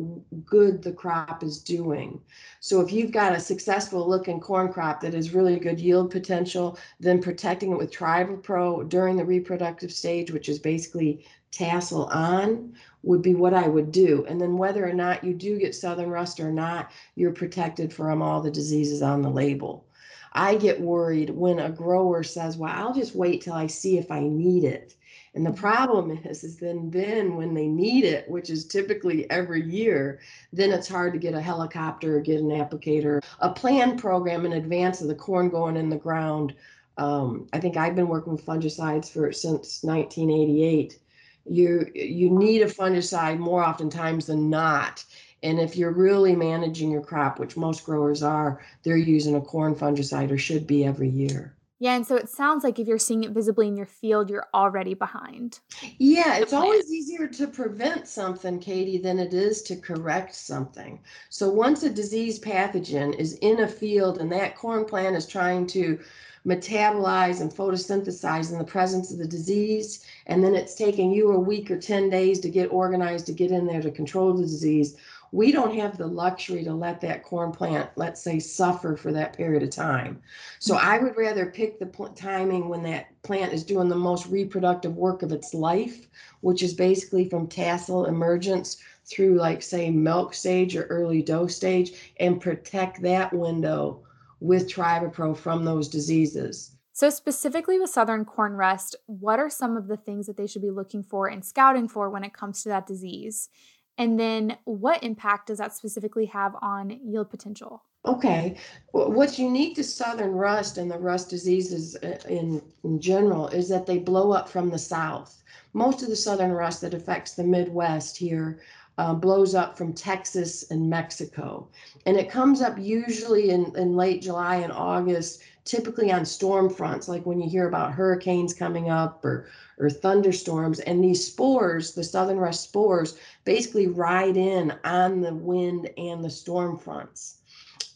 good 0.45 0.83
the 0.83 0.91
crop 0.91 1.45
is 1.45 1.61
doing. 1.61 2.21
So 2.59 2.81
if 2.81 2.93
you've 2.93 3.13
got 3.13 3.37
a 3.37 3.39
successful 3.39 4.09
looking 4.09 4.41
corn 4.41 4.73
crop 4.73 5.01
that 5.03 5.15
has 5.15 5.33
really 5.33 5.57
good 5.61 5.79
yield 5.79 6.11
potential, 6.11 6.81
then 6.99 7.23
protecting 7.23 7.71
it 7.71 7.79
with 7.79 7.93
Trivapro 7.93 8.89
during 8.89 9.15
the 9.15 9.25
reproductive 9.25 9.93
stage, 9.93 10.33
which 10.33 10.49
is 10.49 10.59
basically 10.59 11.25
tassel 11.53 12.07
on, 12.07 12.75
would 13.05 13.23
be 13.23 13.37
what 13.37 13.55
I 13.55 13.69
would 13.69 13.93
do. 13.93 14.27
And 14.29 14.41
then 14.41 14.57
whether 14.57 14.85
or 14.85 14.93
not 14.93 15.23
you 15.23 15.33
do 15.33 15.61
get 15.61 15.77
southern 15.77 16.11
rust 16.11 16.41
or 16.41 16.51
not, 16.51 16.91
you're 17.15 17.31
protected 17.31 17.93
from 17.93 18.21
all 18.21 18.41
the 18.41 18.51
diseases 18.51 19.01
on 19.01 19.23
the 19.23 19.31
label. 19.31 19.87
I 20.33 20.57
get 20.57 20.81
worried 20.81 21.31
when 21.31 21.59
a 21.59 21.71
grower 21.71 22.23
says, 22.23 22.57
"Well, 22.57 22.73
I'll 22.75 22.95
just 22.95 23.15
wait 23.15 23.43
till 23.43 23.55
I 23.55 23.67
see 23.67 23.99
if 23.99 24.11
I 24.11 24.21
need 24.21 24.65
it." 24.65 24.95
And 25.35 25.47
the 25.47 25.53
problem 25.53 26.11
is, 26.25 26.45
is 26.45 26.57
then 26.57 26.91
then 26.91 27.37
when 27.37 27.55
they 27.55 27.69
need 27.69 28.05
it, 28.05 28.29
which 28.29 28.51
is 28.51 28.67
typically 28.67 29.31
every 29.31 29.63
year, 29.63 30.21
then 30.53 30.73
it's 30.73 30.89
hard 30.89 31.13
to 31.13 31.19
get 31.19 31.35
a 31.35 31.41
helicopter 31.41 32.17
or 32.17 32.21
get 32.21 32.41
an 32.41 32.51
applicator. 32.51 33.23
A 33.41 33.51
plan 33.51 33.97
program 33.97 34.47
in 34.47 34.55
advance 34.55 35.01
of 35.01 35.09
the 35.09 35.15
corn 35.15 35.49
going 35.49 35.77
in 35.77 35.89
the 35.89 35.97
ground. 35.97 36.55
Um, 36.97 37.49
I 37.53 37.61
think 37.61 37.77
I've 37.77 37.95
been 37.95 38.09
working 38.09 38.33
with 38.33 38.45
fungicides 38.45 39.11
for 39.11 39.33
since 39.33 39.83
1988. 39.85 40.99
You 41.45 41.87
you 41.95 42.31
need 42.31 42.63
a 42.63 42.67
fungicide 42.67 43.39
more 43.39 43.65
oftentimes 43.65 44.27
than 44.27 44.51
not 44.51 45.05
and 45.43 45.61
if 45.61 45.77
you're 45.77 45.93
really 45.93 46.35
managing 46.35 46.91
your 46.91 47.03
crop, 47.03 47.39
which 47.39 47.57
most 47.57 47.85
growers 47.85 48.23
are, 48.23 48.61
they're 48.83 48.97
using 48.97 49.37
a 49.37 49.41
corn 49.41 49.75
fungicide 49.75 50.31
or 50.31 50.39
should 50.39 50.67
be 50.67 50.85
every 50.85 51.09
year. 51.09 51.55
Yeah, 51.81 51.95
and 51.95 52.05
so 52.05 52.17
it 52.17 52.29
sounds 52.29 52.65
like 52.65 52.81
if 52.81 52.89
you're 52.89 52.99
seeing 52.99 53.23
it 53.23 53.31
visibly 53.31 53.69
in 53.69 53.77
your 53.77 53.87
field, 53.87 54.31
you're 54.31 54.49
already 54.53 54.95
behind. 54.95 55.61
Yeah, 55.99 56.39
it's 56.39 56.53
always 56.53 56.91
easier 56.91 57.29
to 57.29 57.47
prevent 57.47 58.09
something, 58.09 58.59
Kaity, 58.59 59.01
than 59.01 59.21
it 59.21 59.33
is 59.33 59.63
to 59.63 59.77
correct 59.77 60.35
something. 60.35 60.99
So 61.31 61.49
once 61.49 61.85
a 61.85 61.91
disease 61.91 62.41
pathogen 62.41 63.15
is 63.15 63.35
in 63.35 63.61
a 63.61 63.69
field 63.69 64.19
and 64.19 64.33
that 64.33 64.57
corn 64.57 64.87
plant 64.87 65.15
is 65.15 65.27
trying 65.27 65.69
to 65.69 66.01
metabolize 66.45 67.41
and 67.41 67.53
photosynthesize 67.53 68.51
in 68.51 68.59
the 68.59 68.65
presence 68.65 69.13
of 69.13 69.19
the 69.19 69.27
disease, 69.27 70.05
and 70.27 70.43
then 70.43 70.55
it's 70.55 70.75
taking 70.75 71.13
you 71.13 71.33
a 71.33 71.39
week 71.39 71.71
or 71.71 71.79
10 71.79 72.11
days 72.11 72.41
to 72.41 72.49
get 72.49 72.73
organized 72.73 73.27
to 73.27 73.33
get 73.33 73.53
in 73.53 73.67
there 73.67 73.83
to 73.83 73.91
control 73.91 74.33
the 74.33 74.43
disease 74.43 74.97
we 75.33 75.53
don't 75.53 75.75
have 75.77 75.97
the 75.97 76.07
luxury 76.07 76.65
to 76.65 76.73
let 76.73 77.01
that 77.03 77.23
corn 77.23 77.53
plant, 77.53 77.91
let's 77.97 78.21
say, 78.21 78.39
suffer 78.39 78.97
for 78.97 79.13
that 79.13 79.37
period 79.37 79.63
of 79.63 79.71
time. 79.71 80.21
So 80.59 80.77
I 80.77 80.99
would 80.99 81.17
rather 81.17 81.47
pick 81.47 81.79
the 81.79 81.87
pl- 81.87 82.09
timing 82.11 82.69
when 82.69 82.83
that 82.85 83.09
plant 83.23 83.53
is 83.53 83.65
doing 83.65 83.89
the 83.89 83.97
most 83.97 84.27
reproductive 84.27 84.97
work 84.97 85.23
of 85.23 85.33
its 85.33 85.55
life, 85.55 86.09
which 86.41 86.63
is 86.63 86.73
basically 86.75 87.29
from 87.29 87.47
tassel 87.47 88.07
emergence 88.07 88.79
through, 89.05 89.35
like, 89.35 89.63
say, 89.63 89.91
milk 89.91 90.35
stage 90.35 90.77
or 90.77 90.85
early 90.85 91.23
dough 91.23 91.47
stage, 91.47 92.13
and 92.21 92.41
protect 92.41 93.03
that 93.03 93.33
window 93.33 94.03
with 94.41 94.71
Trivapro 94.71 95.37
from 95.37 95.65
those 95.65 95.89
diseases. 95.89 96.73
So, 96.93 97.11
specifically 97.11 97.79
with 97.79 97.91
southern 97.91 98.25
corn 98.25 98.55
rust, 98.55 98.97
what 99.07 99.39
are 99.39 99.49
some 99.49 99.77
of 99.77 99.87
the 99.87 99.97
things 99.97 100.27
that 100.27 100.37
they 100.37 100.49
should 100.49 100.63
be 100.63 100.71
looking 100.71 101.05
for 101.05 101.29
and 101.29 101.45
scouting 101.45 101.87
for 101.87 102.11
when 102.11 102.25
it 102.25 102.33
comes 102.33 102.63
to 102.63 102.71
that 102.71 102.89
disease? 102.89 103.51
And 103.99 104.19
then 104.19 104.57
what 104.65 105.03
impact 105.03 105.49
does 105.49 105.59
that 105.59 105.75
specifically 105.75 106.27
have 106.27 106.55
on 106.63 106.99
yield 107.05 107.31
potential? 107.31 107.83
Okay. 108.07 108.57
What's 108.93 109.39
unique 109.39 109.75
to 109.75 109.85
southern 109.85 110.33
rust 110.33 110.79
and 110.79 110.91
the 110.91 110.99
rust 110.99 111.29
diseases 111.29 111.97
uh, 111.97 112.19
in, 112.29 112.63
in 112.85 113.01
general 113.01 113.49
is 113.49 113.69
that 113.69 113.87
they 113.87 113.99
blow 113.99 114.33
up 114.33 114.49
from 114.49 114.71
the 114.71 114.79
south. 114.79 115.43
Most 115.73 116.03
of 116.03 116.09
the 116.09 116.17
southern 116.17 116.53
rust 116.53 116.81
that 116.83 116.95
affects 116.95 117.35
the 117.35 117.45
Midwest 117.45 118.17
here 118.17 118.61
uh, 118.99 119.15
blows 119.15 119.55
up 119.55 119.77
from 119.77 119.93
Texas 119.93 120.71
and 120.71 120.89
Mexico. 120.89 121.69
And 122.07 122.17
it 122.17 122.31
comes 122.31 122.63
up 122.63 122.79
usually 122.79 123.51
in, 123.51 123.73
in 123.77 123.97
late 123.97 124.23
July 124.23 124.57
and 124.57 124.73
August 124.73 125.43
typically 125.69 126.11
on 126.11 126.25
storm 126.25 126.71
fronts, 126.71 127.09
like 127.09 127.27
when 127.27 127.41
you 127.41 127.49
hear 127.49 127.69
about 127.69 127.93
hurricanes 127.93 128.55
coming 128.55 128.89
up 128.89 129.25
or, 129.25 129.47
or 129.79 129.91
thunderstorms. 129.91 130.81
And 130.81 131.05
these 131.05 131.25
spores, 131.25 131.95
the 131.95 132.03
southern 132.03 132.39
rust 132.39 132.65
spores, 132.65 133.19
basically 133.45 133.87
ride 133.87 134.37
in 134.37 134.75
on 134.83 135.21
the 135.21 135.35
wind 135.35 135.91
and 135.99 136.25
the 136.25 136.31
storm 136.31 136.79
fronts. 136.79 137.37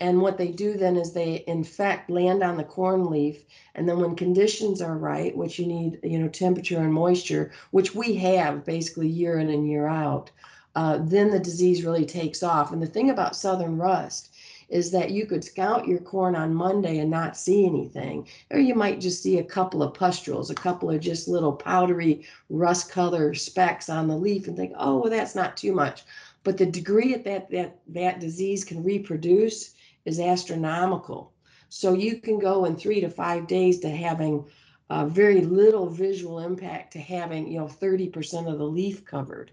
And 0.01 0.21
what 0.21 0.37
they 0.37 0.49
do 0.49 0.77
then 0.77 0.97
is 0.97 1.13
they 1.13 1.45
infect, 1.47 2.11
land 2.11 2.43
on 2.43 2.57
the 2.57 2.65
corn 2.65 3.09
leaf. 3.09 3.45
And 3.75 3.89
then 3.89 4.01
when 4.01 4.17
conditions 4.17 4.83
are 4.83 4.99
right, 4.99 5.37
which 5.37 5.59
you 5.59 5.67
need, 5.67 6.01
you 6.03 6.19
know, 6.19 6.29
temperature 6.29 6.81
and 6.81 6.93
moisture, 6.93 7.53
which 7.71 7.95
we 7.95 8.17
have 8.17 8.65
basically 8.65 9.09
year 9.09 9.39
in 9.39 9.49
and 9.49 9.67
year 9.67 9.87
out, 9.87 10.31
uh, 10.75 10.99
then 11.01 11.31
the 11.31 11.39
disease 11.39 11.85
really 11.85 12.05
takes 12.05 12.43
off. 12.43 12.73
And 12.73 12.83
the 12.83 12.87
thing 12.87 13.11
about 13.11 13.37
southern 13.37 13.79
rust 13.79 14.32
is 14.73 14.91
that 14.91 15.11
you 15.11 15.27
could 15.27 15.45
scout 15.45 15.87
your 15.87 15.99
corn 15.99 16.35
on 16.35 16.55
Monday 16.55 16.99
and 16.99 17.11
not 17.11 17.37
see 17.37 17.67
anything, 17.67 18.27
or 18.51 18.59
you 18.59 18.75
might 18.75 19.01
just 19.01 19.23
see 19.23 19.39
a 19.39 19.45
couple 19.45 19.83
of 19.83 19.93
pustules, 19.93 20.49
a 20.49 20.55
couple 20.55 20.91
of 20.91 20.99
just 20.99 21.29
little 21.29 21.53
powdery 21.53 22.25
rust 22.49 22.91
color 22.91 23.35
specks 23.35 23.91
on 23.91 24.09
the 24.09 24.17
leaf 24.17 24.49
and 24.49 24.57
think, 24.57 24.73
oh, 24.79 24.97
well, 24.97 25.11
that's 25.11 25.35
not 25.35 25.59
too 25.59 25.73
much. 25.73 26.05
But 26.43 26.57
the 26.57 26.67
degree 26.67 27.15
that 27.15 27.51
that, 27.51 27.81
that 27.89 28.21
disease 28.21 28.65
can 28.65 28.83
reproduce 28.83 29.75
is 30.07 30.19
astronomical. 30.19 31.33
So 31.69 31.93
you 31.93 32.17
can 32.17 32.39
go 32.39 32.65
in 32.65 32.75
three 32.75 33.01
to 33.03 33.11
five 33.11 33.47
days 33.47 33.79
to 33.81 33.91
having 33.91 34.45
uh, 34.89 35.07
very 35.07 35.43
little 35.43 35.89
visual 35.89 36.41
impact 36.41 36.93
to 36.93 36.99
having, 36.99 37.51
you 37.51 37.59
know, 37.59 37.67
30% 37.67 38.51
of 38.51 38.59
the 38.59 38.65
leaf 38.65 39.05
covered. 39.05 39.51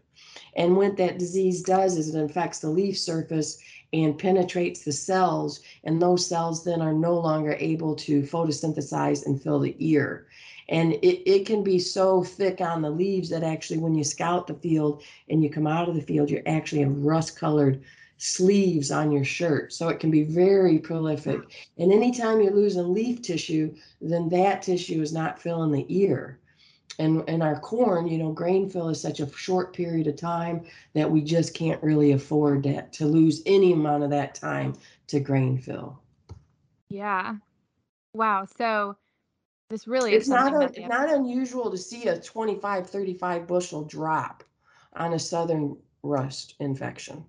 And 0.55 0.75
what 0.75 0.97
that 0.97 1.17
disease 1.17 1.61
does 1.61 1.97
is 1.97 2.13
it 2.13 2.19
infects 2.19 2.59
the 2.59 2.69
leaf 2.69 2.97
surface 2.97 3.57
and 3.93 4.17
penetrates 4.17 4.83
the 4.83 4.91
cells, 4.91 5.61
and 5.83 6.01
those 6.01 6.27
cells 6.27 6.63
then 6.63 6.81
are 6.81 6.93
no 6.93 7.17
longer 7.17 7.55
able 7.59 7.95
to 7.95 8.21
photosynthesize 8.21 9.25
and 9.25 9.41
fill 9.41 9.59
the 9.59 9.75
ear. 9.79 10.27
And 10.69 10.93
it, 10.93 11.27
it 11.29 11.45
can 11.47 11.63
be 11.63 11.79
so 11.79 12.23
thick 12.23 12.61
on 12.61 12.81
the 12.81 12.91
leaves 12.91 13.29
that 13.29 13.43
actually, 13.43 13.79
when 13.79 13.95
you 13.95 14.03
scout 14.03 14.45
the 14.45 14.53
field 14.53 15.01
and 15.29 15.43
you 15.43 15.49
come 15.49 15.65
out 15.65 15.89
of 15.89 15.95
the 15.95 16.01
field, 16.01 16.29
you 16.29 16.43
actually 16.45 16.81
have 16.81 16.95
rust 16.97 17.39
colored 17.39 17.81
sleeves 18.17 18.91
on 18.91 19.11
your 19.11 19.23
shirt. 19.23 19.73
So 19.73 19.87
it 19.87 19.99
can 19.99 20.11
be 20.11 20.23
very 20.23 20.77
prolific. 20.77 21.39
And 21.77 21.91
anytime 21.91 22.41
you're 22.41 22.53
losing 22.53 22.93
leaf 22.93 23.21
tissue, 23.21 23.73
then 24.01 24.29
that 24.29 24.61
tissue 24.61 25.01
is 25.01 25.13
not 25.13 25.41
filling 25.41 25.71
the 25.71 25.85
ear 25.89 26.37
and 26.99 27.23
and 27.27 27.41
our 27.41 27.59
corn 27.59 28.07
you 28.07 28.17
know 28.17 28.31
grain 28.31 28.69
fill 28.69 28.89
is 28.89 29.01
such 29.01 29.19
a 29.19 29.31
short 29.31 29.73
period 29.73 30.05
of 30.05 30.15
time 30.15 30.63
that 30.93 31.09
we 31.09 31.21
just 31.21 31.53
can't 31.53 31.81
really 31.81 32.11
afford 32.11 32.61
that 32.63 32.93
to 32.93 33.05
lose 33.05 33.41
any 33.45 33.73
amount 33.73 34.03
of 34.03 34.09
that 34.11 34.35
time 34.35 34.75
to 35.07 35.19
grain 35.19 35.57
fill. 35.57 35.99
Yeah. 36.89 37.35
Wow. 38.13 38.45
So 38.57 38.97
this 39.69 39.87
really 39.87 40.13
it's 40.13 40.27
not 40.27 40.53
a, 40.53 40.87
not 40.87 41.09
unusual 41.09 41.71
to 41.71 41.77
see 41.77 42.07
a 42.07 42.19
25 42.19 42.89
35 42.89 43.47
bushel 43.47 43.83
drop 43.85 44.43
on 44.93 45.13
a 45.13 45.19
southern 45.19 45.77
rust 46.03 46.55
infection. 46.59 47.23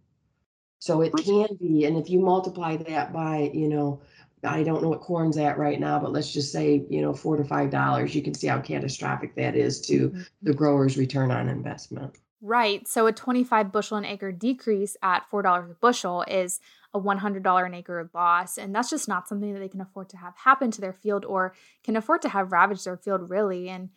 So 0.78 1.02
it 1.02 1.12
can 1.14 1.58
be 1.60 1.84
and 1.84 1.96
if 1.96 2.10
you 2.10 2.20
multiply 2.20 2.76
that 2.76 3.12
by 3.12 3.50
you 3.54 3.68
know 3.68 4.00
I 4.42 4.62
don't 4.62 4.82
know 4.82 4.88
what 4.88 5.00
corn's 5.00 5.36
at 5.36 5.58
right 5.58 5.78
now, 5.78 5.98
but 5.98 6.12
let's 6.12 6.32
just 6.32 6.52
say, 6.52 6.84
you 6.88 7.02
know, 7.02 7.12
four 7.12 7.36
to 7.36 7.44
five 7.44 7.70
dollars. 7.70 8.14
You 8.14 8.22
can 8.22 8.34
see 8.34 8.46
how 8.46 8.60
catastrophic 8.60 9.34
that 9.36 9.54
is 9.54 9.80
to 9.82 10.08
mm-hmm. 10.08 10.22
the 10.42 10.54
grower's 10.54 10.96
return 10.96 11.30
on 11.30 11.48
investment. 11.48 12.16
Right. 12.42 12.88
So 12.88 13.06
a 13.06 13.12
25 13.12 13.70
bushel 13.70 13.98
an 13.98 14.06
acre 14.06 14.32
decrease 14.32 14.96
at 15.02 15.30
$4 15.30 15.72
a 15.72 15.74
bushel 15.74 16.24
is 16.26 16.58
a 16.94 17.00
$100 17.00 17.66
an 17.66 17.74
acre 17.74 18.10
loss. 18.14 18.56
And 18.56 18.74
that's 18.74 18.88
just 18.88 19.08
not 19.08 19.28
something 19.28 19.52
that 19.52 19.60
they 19.60 19.68
can 19.68 19.82
afford 19.82 20.08
to 20.10 20.16
have 20.16 20.34
happen 20.36 20.70
to 20.70 20.80
their 20.80 20.94
field 20.94 21.26
or 21.26 21.54
can 21.84 21.96
afford 21.96 22.22
to 22.22 22.30
have 22.30 22.50
ravage 22.50 22.84
their 22.84 22.96
field, 22.96 23.28
really. 23.28 23.68
And 23.68 23.90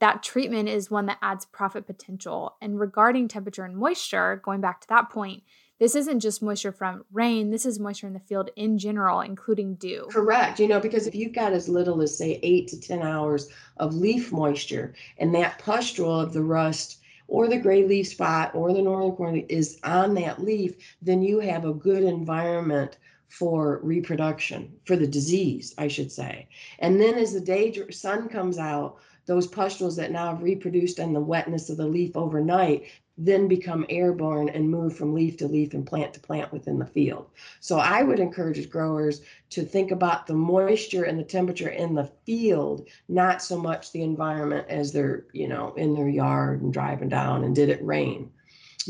that 0.00 0.22
treatment 0.22 0.68
is 0.68 0.90
one 0.90 1.06
that 1.06 1.18
adds 1.22 1.46
profit 1.46 1.86
potential. 1.86 2.56
And 2.60 2.78
regarding 2.78 3.26
temperature 3.26 3.64
and 3.64 3.76
moisture, 3.76 4.40
going 4.44 4.60
back 4.60 4.82
to 4.82 4.88
that 4.88 5.08
point, 5.08 5.42
this 5.78 5.94
isn't 5.94 6.20
just 6.20 6.42
moisture 6.42 6.72
from 6.72 7.04
rain, 7.12 7.50
this 7.50 7.64
is 7.64 7.78
moisture 7.78 8.06
in 8.06 8.12
the 8.12 8.20
field 8.20 8.50
in 8.56 8.78
general, 8.78 9.20
including 9.20 9.74
dew. 9.74 10.08
Correct. 10.10 10.58
You 10.58 10.68
know, 10.68 10.80
because 10.80 11.06
if 11.06 11.14
you've 11.14 11.32
got 11.32 11.52
as 11.52 11.68
little 11.68 12.02
as, 12.02 12.16
say, 12.16 12.40
eight 12.42 12.68
to 12.68 12.80
10 12.80 13.02
hours 13.02 13.48
of 13.76 13.94
leaf 13.94 14.32
moisture, 14.32 14.94
and 15.18 15.34
that 15.34 15.58
pustule 15.58 16.20
of 16.20 16.32
the 16.32 16.42
rust 16.42 16.98
or 17.28 17.46
the 17.46 17.58
gray 17.58 17.84
leaf 17.84 18.08
spot 18.08 18.54
or 18.54 18.72
the 18.72 18.82
northern 18.82 19.12
corn 19.12 19.36
is 19.48 19.78
on 19.84 20.14
that 20.14 20.42
leaf, 20.42 20.74
then 21.02 21.22
you 21.22 21.38
have 21.40 21.64
a 21.64 21.74
good 21.74 22.02
environment 22.02 22.98
for 23.28 23.80
reproduction, 23.82 24.72
for 24.84 24.96
the 24.96 25.06
disease, 25.06 25.74
I 25.76 25.88
should 25.88 26.10
say. 26.10 26.48
And 26.78 27.00
then 27.00 27.14
as 27.16 27.34
the 27.34 27.40
day 27.40 27.72
sun 27.90 28.28
comes 28.28 28.58
out, 28.58 28.96
those 29.26 29.46
pustules 29.46 29.96
that 29.96 30.10
now 30.10 30.30
have 30.30 30.42
reproduced 30.42 30.98
in 30.98 31.12
the 31.12 31.20
wetness 31.20 31.68
of 31.68 31.76
the 31.76 31.86
leaf 31.86 32.16
overnight, 32.16 32.84
then 33.18 33.48
become 33.48 33.84
airborne 33.88 34.48
and 34.48 34.70
move 34.70 34.96
from 34.96 35.12
leaf 35.12 35.36
to 35.36 35.48
leaf 35.48 35.74
and 35.74 35.84
plant 35.84 36.14
to 36.14 36.20
plant 36.20 36.52
within 36.52 36.78
the 36.78 36.86
field. 36.86 37.28
So 37.58 37.78
I 37.78 38.02
would 38.04 38.20
encourage 38.20 38.70
growers 38.70 39.22
to 39.50 39.62
think 39.62 39.90
about 39.90 40.26
the 40.26 40.34
moisture 40.34 41.02
and 41.04 41.18
the 41.18 41.24
temperature 41.24 41.70
in 41.70 41.94
the 41.94 42.10
field, 42.24 42.86
not 43.08 43.42
so 43.42 43.58
much 43.58 43.90
the 43.90 44.02
environment 44.02 44.66
as 44.68 44.92
they're, 44.92 45.24
you 45.32 45.48
know, 45.48 45.74
in 45.74 45.94
their 45.94 46.08
yard 46.08 46.62
and 46.62 46.72
driving 46.72 47.08
down 47.08 47.42
and 47.42 47.54
did 47.54 47.68
it 47.68 47.84
rain. 47.84 48.30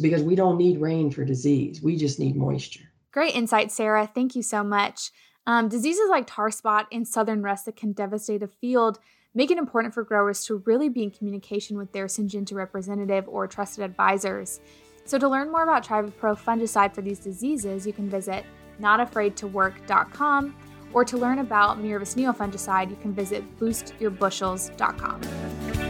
Because 0.01 0.23
we 0.23 0.37
don't 0.37 0.59
need 0.59 0.79
rain 0.79 1.11
for 1.11 1.25
disease. 1.25 1.83
We 1.83 1.97
just 1.97 2.21
need 2.21 2.37
moisture. 2.37 2.85
Great 3.11 3.35
insight, 3.35 3.73
Sarah. 3.73 4.09
Thank 4.14 4.37
you 4.37 4.43
so 4.43 4.62
much. 4.62 5.11
Um, 5.47 5.69
diseases 5.69 6.11
like 6.11 6.27
tar 6.27 6.51
spot 6.51 6.87
and 6.93 7.09
southern 7.09 7.43
rust 7.43 7.64
that 7.64 7.77
can 7.77 7.93
devastate 7.93 8.43
a 8.43 8.49
field 8.49 8.99
make 9.35 9.51
it 9.51 9.59
important 9.59 9.95
for 9.95 10.03
growers 10.03 10.45
to 10.47 10.62
really 10.67 10.88
be 10.88 11.03
in 11.03 11.11
communication 11.11 11.77
with 11.77 11.93
their 11.93 12.07
Syngenta 12.07 12.55
representative 12.55 13.29
or 13.29 13.47
trusted 13.47 13.85
advisors. 13.85 14.61
So, 15.05 15.19
to 15.19 15.29
learn 15.29 15.51
more 15.51 15.62
about 15.62 15.87
Pro 16.19 16.35
fungicide 16.35 16.95
for 16.95 17.03
these 17.03 17.19
diseases, 17.19 17.87
you 17.87 17.93
can 17.93 18.11
visit 18.11 18.45
notafraidtowork.com, 18.81 20.57
or 20.93 21.05
to 21.05 21.17
learn 21.17 21.38
about 21.38 21.83
Miravis 21.83 22.17
Neo 22.17 22.33
fungicide, 22.33 22.91
you 22.91 22.97
can 22.97 23.12
visit 23.12 23.59
boostyourbushels.com. 23.59 25.88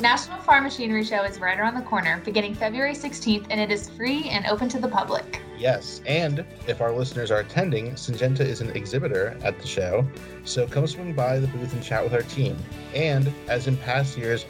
National 0.00 0.38
Farm 0.38 0.62
Machinery 0.62 1.02
Show 1.02 1.24
is 1.24 1.40
right 1.40 1.58
around 1.58 1.74
the 1.74 1.82
corner, 1.82 2.22
beginning 2.24 2.54
February 2.54 2.94
16th, 2.94 3.46
and 3.50 3.60
it 3.60 3.72
is 3.72 3.90
free 3.90 4.28
and 4.28 4.46
open 4.46 4.68
to 4.68 4.78
the 4.78 4.86
public. 4.86 5.42
Yes, 5.58 6.00
and 6.06 6.44
if 6.68 6.80
our 6.80 6.92
listeners 6.92 7.32
are 7.32 7.40
attending, 7.40 7.90
Syngenta 7.94 8.42
is 8.42 8.60
an 8.60 8.70
exhibitor 8.76 9.36
at 9.42 9.58
the 9.58 9.66
show, 9.66 10.06
so 10.44 10.68
come 10.68 10.86
swing 10.86 11.14
by 11.14 11.40
the 11.40 11.48
booth 11.48 11.72
and 11.72 11.82
chat 11.82 12.04
with 12.04 12.14
our 12.14 12.22
team. 12.22 12.56
And 12.94 13.34
as 13.48 13.66
in 13.66 13.76
past 13.78 14.16
years, 14.16 14.46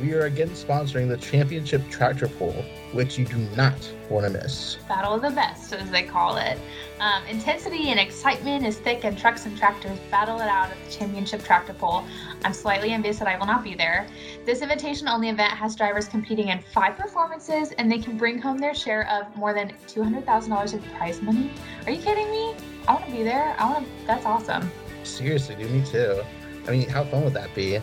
we 0.00 0.12
are 0.12 0.22
again 0.22 0.50
sponsoring 0.50 1.08
the 1.08 1.16
Championship 1.16 1.82
Tractor 1.90 2.28
Pull, 2.28 2.52
which 2.92 3.18
you 3.18 3.24
do 3.24 3.36
not 3.56 3.74
want 4.10 4.26
to 4.26 4.32
miss. 4.32 4.76
Battle 4.88 5.14
of 5.14 5.22
the 5.22 5.30
Best, 5.30 5.72
as 5.72 5.90
they 5.90 6.02
call 6.02 6.36
it. 6.36 6.58
Um, 7.00 7.24
intensity 7.26 7.90
and 7.90 8.00
excitement 8.00 8.66
is 8.66 8.78
thick, 8.78 9.04
and 9.04 9.16
trucks 9.16 9.46
and 9.46 9.56
tractors 9.56 9.98
battle 10.10 10.40
it 10.40 10.48
out 10.48 10.70
at 10.70 10.84
the 10.84 10.90
Championship 10.90 11.44
Tractor 11.44 11.74
Pull. 11.74 12.04
I'm 12.44 12.52
slightly 12.52 12.90
envious 12.90 13.18
that 13.18 13.28
I 13.28 13.38
will 13.38 13.46
not 13.46 13.62
be 13.62 13.74
there. 13.74 14.06
This 14.44 14.62
invitation 14.62 15.08
only 15.08 15.28
event 15.28 15.52
has 15.52 15.76
drivers 15.76 16.08
competing 16.08 16.48
in 16.48 16.60
five 16.72 16.96
performances, 16.96 17.72
and 17.72 17.90
they 17.90 17.98
can 17.98 18.18
bring 18.18 18.40
home 18.40 18.58
their 18.58 18.74
share 18.74 19.08
of 19.10 19.34
more 19.36 19.54
than 19.54 19.72
$200,000 19.86 20.74
in 20.74 20.82
prize 20.96 21.22
money. 21.22 21.50
Are 21.86 21.92
you 21.92 22.02
kidding 22.02 22.30
me? 22.30 22.54
I 22.88 22.94
want 22.94 23.06
to 23.06 23.12
be 23.12 23.22
there. 23.22 23.54
I 23.58 23.70
want 23.70 23.86
to. 23.86 24.06
That's 24.06 24.26
awesome. 24.26 24.70
Seriously, 25.04 25.54
do 25.54 25.68
me 25.68 25.84
too. 25.86 26.22
I 26.66 26.70
mean, 26.70 26.88
how 26.88 27.04
fun 27.04 27.24
would 27.24 27.34
that 27.34 27.54
be? 27.54 27.78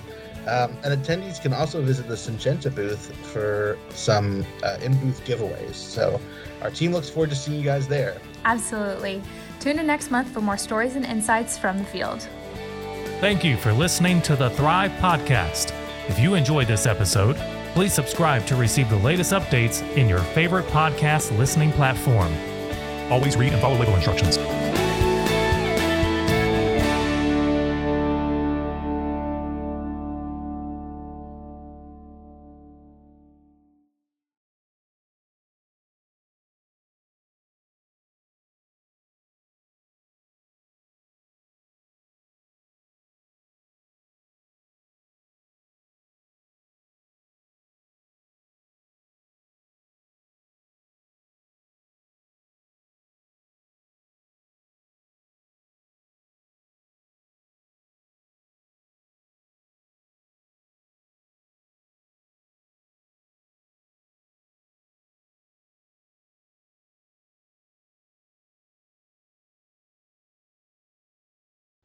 Um, 0.48 0.76
and 0.84 1.02
attendees 1.02 1.42
can 1.42 1.54
also 1.54 1.82
visit 1.82 2.08
the 2.08 2.16
Syngenta 2.16 2.74
booth 2.74 3.16
for 3.28 3.78
some 3.90 4.46
uh, 4.64 4.78
in 4.82 4.98
booth 5.00 5.24
giveaways. 5.24 5.76
So 5.76 6.20
our 6.62 6.72
team 6.72 6.92
looks 6.92 7.10
forward 7.10 7.30
to 7.30 7.36
seeing 7.36 7.60
you 7.60 7.64
guys 7.64 7.88
there. 7.88 8.20
Absolutely. 8.46 9.22
Tune 9.60 9.78
in 9.78 9.86
next 9.86 10.10
month 10.10 10.30
for 10.30 10.42
more 10.42 10.58
stories 10.58 10.96
and 10.96 11.06
insights 11.06 11.58
from 11.58 11.78
the 11.78 11.84
field. 11.84 12.28
Thank 13.20 13.44
you 13.44 13.56
for 13.58 13.72
listening 13.72 14.22
to 14.24 14.36
the 14.36 14.50
Thrive 14.52 14.92
Podcast. 14.94 15.74
If 16.10 16.18
you 16.18 16.34
enjoyed 16.34 16.68
this 16.68 16.88
episode, 16.88 17.36
please 17.74 17.94
subscribe 17.94 18.46
to 18.48 18.56
receive 18.56 18.90
the 18.90 18.96
latest 18.98 19.32
updates 19.34 19.82
in 19.96 20.10
your 20.10 20.20
favorite 20.20 20.66
podcast 20.68 21.38
listening 21.38 21.72
platform. 21.74 22.34
Always 23.12 23.38
read 23.38 23.54
and 23.54 23.62
follow 23.62 23.78
legal 23.78 23.96
instructions. 23.96 24.38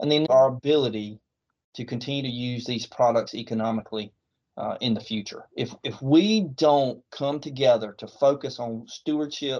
And 0.01 0.11
then 0.11 0.27
our 0.31 0.49
ability 0.49 1.21
to 1.75 1.85
continue 1.85 2.23
to 2.23 2.29
use 2.29 2.65
these 2.65 2.87
products 2.87 3.35
economically 3.35 4.13
uh, 4.57 4.77
in 4.81 4.95
the 4.95 5.01
future. 5.01 5.45
If 5.57 5.75
if 5.83 6.01
we 6.01 6.41
don't 6.41 7.03
come 7.11 7.41
together 7.41 7.95
to 7.99 8.09
focus 8.09 8.59
on 8.59 8.87
stewardship 8.89 9.53